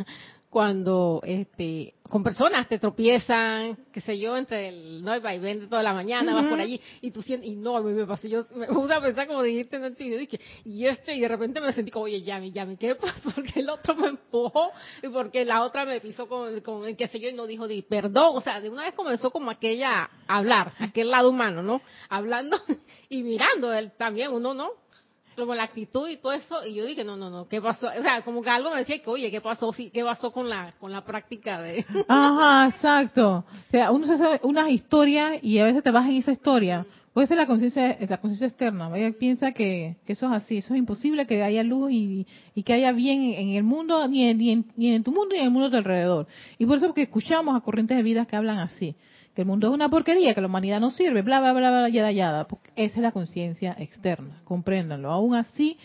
[0.49, 5.67] cuando este con personas te tropiezan, qué sé yo, entre el no el vaivén de
[5.67, 8.29] toda la mañana, vas por allí y tú sientes, y no, a mí me pasó,
[8.29, 11.27] yo me puse a pensar como dijiste antes, y yo dije, y este, y de
[11.27, 13.29] repente me sentí como, oye, Yami, Yami, ¿qué pasó?
[13.35, 14.71] Porque el otro me empujó
[15.03, 17.81] y porque la otra me pisó con, con qué sé yo, y no dijo di
[17.81, 21.81] perdón, o sea, de una vez comenzó como aquella a hablar, aquel lado humano, ¿no?
[22.07, 22.57] Hablando
[23.09, 24.86] y mirando, él también, uno, ¿no?
[25.37, 27.87] Como la actitud y todo eso, y yo dije, no, no, no, ¿qué pasó?
[27.87, 29.71] O sea, como que algo me decía que, oye, ¿qué pasó?
[29.71, 31.85] Sí, ¿qué pasó con la con la práctica de...?
[32.07, 33.45] Ajá, exacto.
[33.47, 36.85] O sea, uno se hace unas historias y a veces te vas en esa historia.
[37.13, 38.91] Puede ser la conciencia la conciencia externa.
[38.95, 42.25] Ella piensa que, eso es así, eso es imposible que haya luz y,
[42.63, 45.39] que haya bien en el mundo, ni en, ni, en, ni en tu mundo ni
[45.39, 46.27] en el mundo de alrededor.
[46.57, 48.95] Y por eso porque escuchamos a corrientes de vida que hablan así
[49.37, 51.89] que el mundo es una porquería, que la humanidad no sirve, bla, bla, bla, bla,
[51.89, 52.47] yada, yada.
[52.75, 55.11] Esa es la conciencia externa, compréndanlo.
[55.11, 55.77] Aún así,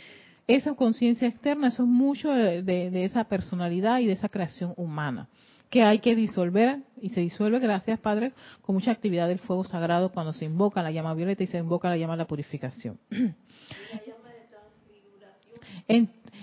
[0.46, 5.28] esa conciencia externa, eso es mucho de, esa personalidad y de esa creación humana,
[5.68, 8.32] que hay que disolver, y se disuelve, gracias Padre,
[8.62, 11.90] con mucha actividad del fuego sagrado cuando se invoca la llama violeta y se invoca
[11.90, 12.98] la llama de la purificación.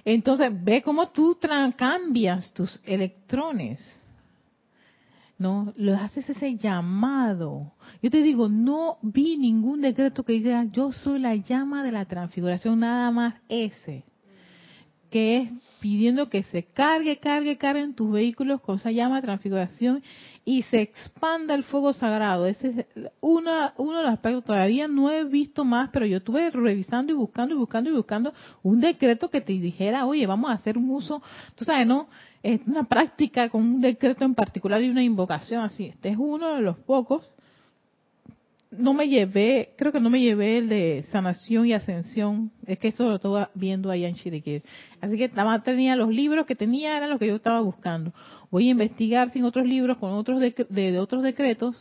[0.05, 1.39] entonces, ve cómo tú
[1.75, 3.98] cambias tus electrones
[5.39, 5.73] ¿no?
[5.77, 7.71] Le haces ese llamado.
[8.03, 12.05] Yo te digo, no vi ningún decreto que diga, yo soy la llama de la
[12.05, 14.03] transfiguración, nada más ese.
[15.09, 19.21] Que es pidiendo que se cargue, cargue, cargue en tus vehículos con esa llama de
[19.23, 20.03] transfiguración
[20.49, 22.47] y se expanda el fuego sagrado.
[22.47, 22.85] Ese es
[23.21, 24.45] una, uno de los aspectos.
[24.45, 28.33] Todavía no he visto más, pero yo estuve revisando y buscando y buscando y buscando
[28.63, 31.21] un decreto que te dijera, oye, vamos a hacer un uso,
[31.53, 32.07] tú sabes, ¿no?
[32.41, 35.85] Es una práctica con un decreto en particular y una invocación así.
[35.85, 37.29] Este es uno de los pocos.
[38.71, 42.51] No me llevé, creo que no me llevé el de sanación y ascensión.
[42.67, 44.61] Es que esto lo estaba viendo allá en Chiriquí.
[45.01, 48.13] Así que nada más tenía los libros que tenía, eran los que yo estaba buscando.
[48.51, 51.75] Voy a investigar sin otros libros, con otros de, otros decretos,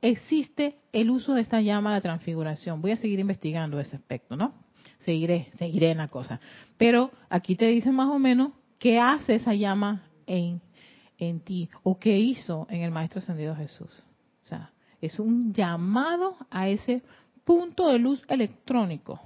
[0.00, 2.80] existe el uso de esta llama a la transfiguración.
[2.80, 4.54] Voy a seguir investigando ese aspecto, ¿no?
[5.00, 6.40] Seguiré, seguiré en la cosa.
[6.78, 10.62] Pero aquí te dicen más o menos qué hace esa llama en,
[11.18, 14.02] en ti o qué hizo en el Maestro Ascendido Jesús.
[14.42, 14.70] O sea,
[15.06, 17.02] es un llamado a ese
[17.44, 19.20] punto de luz electrónico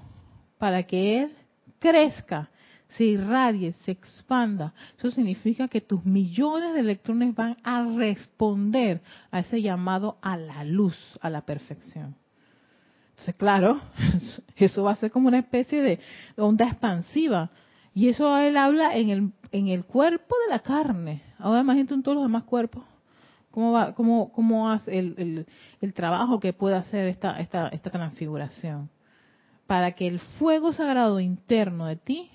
[0.58, 1.36] para que él
[1.78, 2.50] crezca
[2.96, 9.00] se irradie, se expanda, eso significa que tus millones de electrones van a responder
[9.30, 12.16] a ese llamado a la luz, a la perfección.
[13.10, 13.80] Entonces, claro,
[14.56, 16.00] eso va a ser como una especie de
[16.36, 17.50] onda expansiva.
[17.92, 21.22] Y eso él habla en el, en el cuerpo de la carne.
[21.38, 22.84] Ahora imagínate en todos los demás cuerpos.
[23.50, 25.46] ¿Cómo, va, cómo, cómo hace el,
[25.94, 28.88] trabajo que puede hacer esta, esta, esta transfiguración?
[29.66, 32.30] Para que el fuego sagrado interno de ti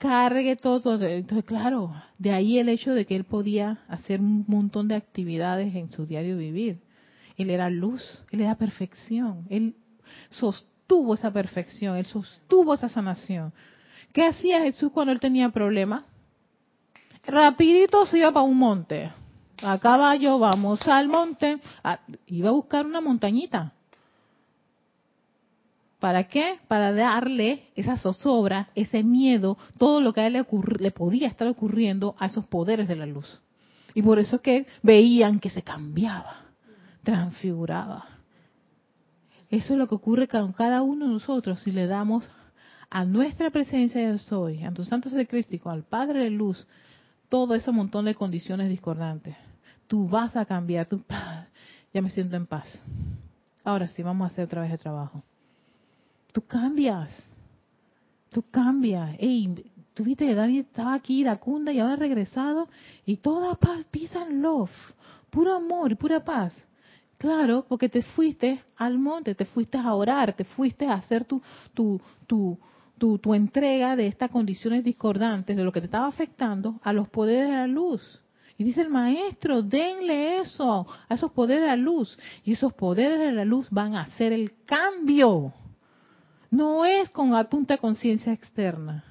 [0.00, 1.00] cargue todo.
[1.04, 5.74] Entonces, claro, de ahí el hecho de que él podía hacer un montón de actividades
[5.76, 6.80] en su diario vivir.
[7.36, 9.76] Él era luz, él era perfección, él
[10.30, 13.52] sostuvo esa perfección, él sostuvo esa sanación.
[14.12, 16.04] ¿Qué hacía Jesús cuando él tenía problemas?
[17.30, 19.12] Rapidito se iba para un monte.
[19.62, 21.60] A caballo, vamos al monte.
[22.26, 23.72] iba a buscar una montañita.
[26.00, 26.58] ¿Para qué?
[26.66, 30.46] Para darle esa zozobra, ese miedo, todo lo que a él le,
[30.78, 33.40] le podía estar ocurriendo a esos poderes de la luz.
[33.94, 36.46] Y por eso que veían que se cambiaba,
[37.04, 38.06] transfiguraba.
[39.50, 42.28] Eso es lo que ocurre con cada uno de nosotros si le damos
[42.88, 46.66] a nuestra presencia de soy, a tu santo ser crístico, al Padre de Luz,
[47.30, 49.34] todo ese montón de condiciones discordantes.
[49.86, 51.02] Tú vas a cambiar, tú,
[51.94, 52.82] ya me siento en paz.
[53.64, 55.22] Ahora sí, vamos a hacer otra vez el trabajo.
[56.32, 57.10] Tú cambias.
[58.30, 59.16] Tú cambias.
[59.18, 62.68] Ey, tú viste que Dani estaba aquí, cunda y ahora ha regresado.
[63.06, 64.70] Y toda paz, peace and love.
[65.30, 66.66] Puro amor y pura paz.
[67.16, 71.42] Claro, porque te fuiste al monte, te fuiste a orar, te fuiste a hacer tu,
[71.74, 72.58] tu, tu,
[73.00, 77.08] tu, tu entrega de estas condiciones discordantes, de lo que te estaba afectando, a los
[77.08, 78.22] poderes de la luz.
[78.58, 82.18] Y dice el maestro, denle eso, a esos poderes de la luz.
[82.44, 85.54] Y esos poderes de la luz van a hacer el cambio.
[86.50, 89.02] No es con la punta de conciencia externa.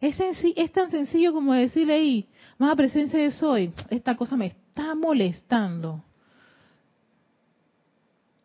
[0.00, 0.18] Es,
[0.56, 6.02] es tan sencillo como decirle ahí, más presencia de soy, esta cosa me está molestando.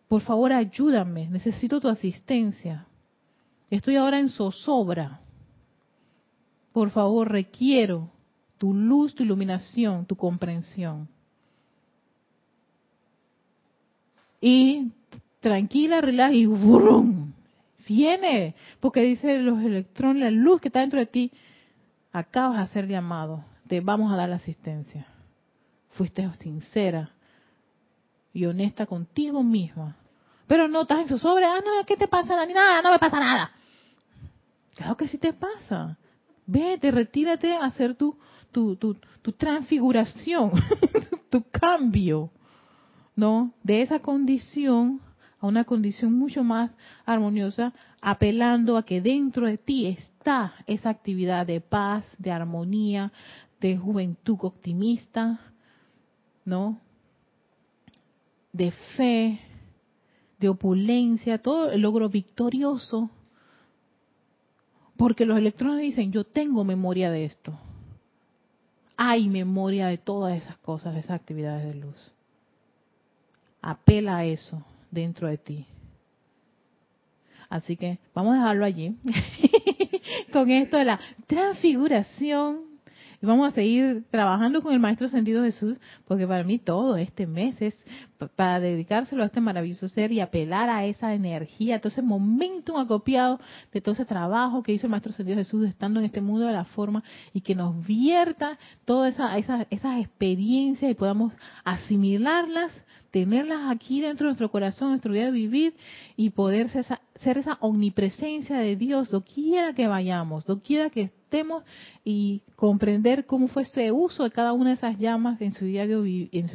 [0.09, 2.85] Por favor, ayúdame, necesito tu asistencia.
[3.69, 5.21] Estoy ahora en zozobra.
[6.71, 8.09] Por favor, requiero
[8.57, 11.07] tu luz, tu iluminación, tu comprensión.
[14.41, 14.91] Y
[15.39, 17.33] tranquila, relaja y burrum,
[17.87, 21.31] viene, porque dice los electrones, la luz que está dentro de ti,
[22.11, 25.07] acabas de ser llamado, te vamos a dar la asistencia.
[25.89, 27.11] Fuiste sincera
[28.33, 29.97] y honesta contigo misma.
[30.47, 32.45] Pero no estás en su sobre, ah, no, ¿qué te pasa?
[32.45, 33.51] Nada, no me pasa nada.
[34.75, 35.97] Claro que sí te pasa.
[36.45, 38.17] Vete, retírate a hacer tu,
[38.51, 40.51] tu, tu, tu transfiguración,
[41.29, 42.31] tu cambio,
[43.15, 43.53] ¿no?
[43.63, 45.01] De esa condición
[45.39, 46.71] a una condición mucho más
[47.05, 53.11] armoniosa, apelando a que dentro de ti está esa actividad de paz, de armonía,
[53.61, 55.39] de juventud optimista,
[56.45, 56.79] ¿no?
[58.51, 59.39] De fe,
[60.39, 63.09] de opulencia, todo el logro victorioso.
[64.99, 67.57] Porque los electrones dicen, yo tengo memoria de esto.
[68.97, 72.13] Hay memoria de todas esas cosas, de esas actividades de luz.
[73.61, 75.65] Apela a eso dentro de ti.
[77.47, 78.97] Así que vamos a dejarlo allí
[80.33, 82.68] con esto de la transfiguración.
[83.21, 87.27] Y vamos a seguir trabajando con el Maestro Sentido Jesús, porque para mí todo este
[87.27, 87.75] mes es
[88.35, 93.39] para dedicárselo a este maravilloso ser y apelar a esa energía, ese momentum acopiado
[93.73, 96.53] de todo ese trabajo que hizo el Maestro Sentido Jesús estando en este mundo de
[96.53, 97.03] la forma
[97.33, 99.15] y que nos vierta todas
[99.69, 101.33] esas experiencias y podamos
[101.65, 102.71] asimilarlas
[103.11, 105.75] tenerlas aquí dentro de nuestro corazón, nuestro día de vivir
[106.15, 111.11] y poder ser esa, omnipresencia de Dios, doquiera que vayamos, doquiera que
[112.03, 115.85] y comprender cómo fue ese uso de cada una de esas llamas en su día
[115.85, 116.47] de, en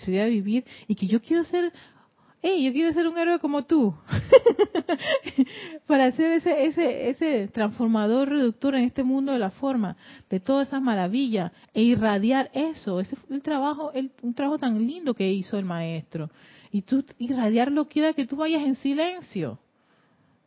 [0.00, 1.72] su, día de vivir y que yo quiero ser
[2.44, 3.94] hey, yo quiero ser un héroe como tú,
[5.86, 9.96] para ser ese, ese, ese transformador reductor en este mundo de la forma,
[10.28, 14.76] de todas esas maravillas, e irradiar eso, ese fue el trabajo, el, un trabajo tan
[14.84, 16.30] lindo que hizo el maestro.
[16.72, 19.60] Y tú irradiarlo quiere que tú vayas en silencio.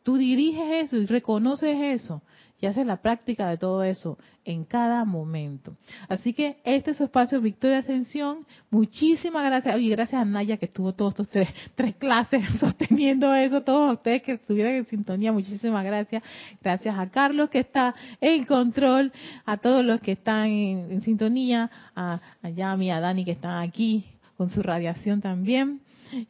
[0.02, 2.20] Tú diriges eso y reconoces eso
[2.60, 5.76] y haces la práctica de todo eso en cada momento.
[6.08, 8.46] Así que este es su espacio Victoria Ascensión.
[8.70, 9.78] Muchísimas gracias.
[9.78, 13.62] Y gracias a Naya que estuvo todos estos tres, tres clases sosteniendo eso.
[13.62, 16.22] Todos ustedes que estuvieron en sintonía, muchísimas gracias.
[16.62, 19.12] Gracias a Carlos que está en control,
[19.44, 24.04] a todos los que están en, sintonía, a, a Yami, a Dani que están aquí
[24.36, 25.80] con su radiación también.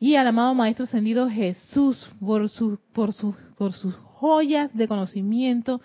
[0.00, 5.80] Y al amado Maestro Ascendido Jesús por, su, por, su, por sus joyas de conocimiento,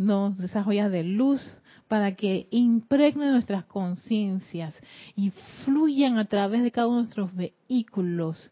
[0.00, 1.42] no, esas joyas de luz
[1.86, 4.74] para que impregnen nuestras conciencias
[5.14, 5.30] y
[5.64, 8.50] fluyan a través de cada uno de nuestros vehículos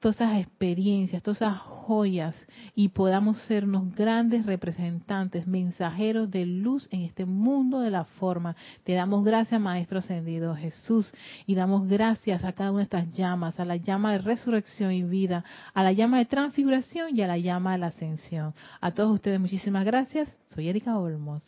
[0.00, 2.34] todas esas experiencias, todas esas joyas
[2.74, 8.56] y podamos ser unos grandes representantes, mensajeros de luz en este mundo de la forma.
[8.84, 11.12] Te damos gracias, Maestro Ascendido Jesús,
[11.46, 15.02] y damos gracias a cada una de estas llamas, a la llama de resurrección y
[15.02, 15.44] vida,
[15.74, 18.54] a la llama de transfiguración y a la llama de la ascensión.
[18.80, 20.28] A todos ustedes muchísimas gracias.
[20.54, 21.42] Soy Erika Olmos.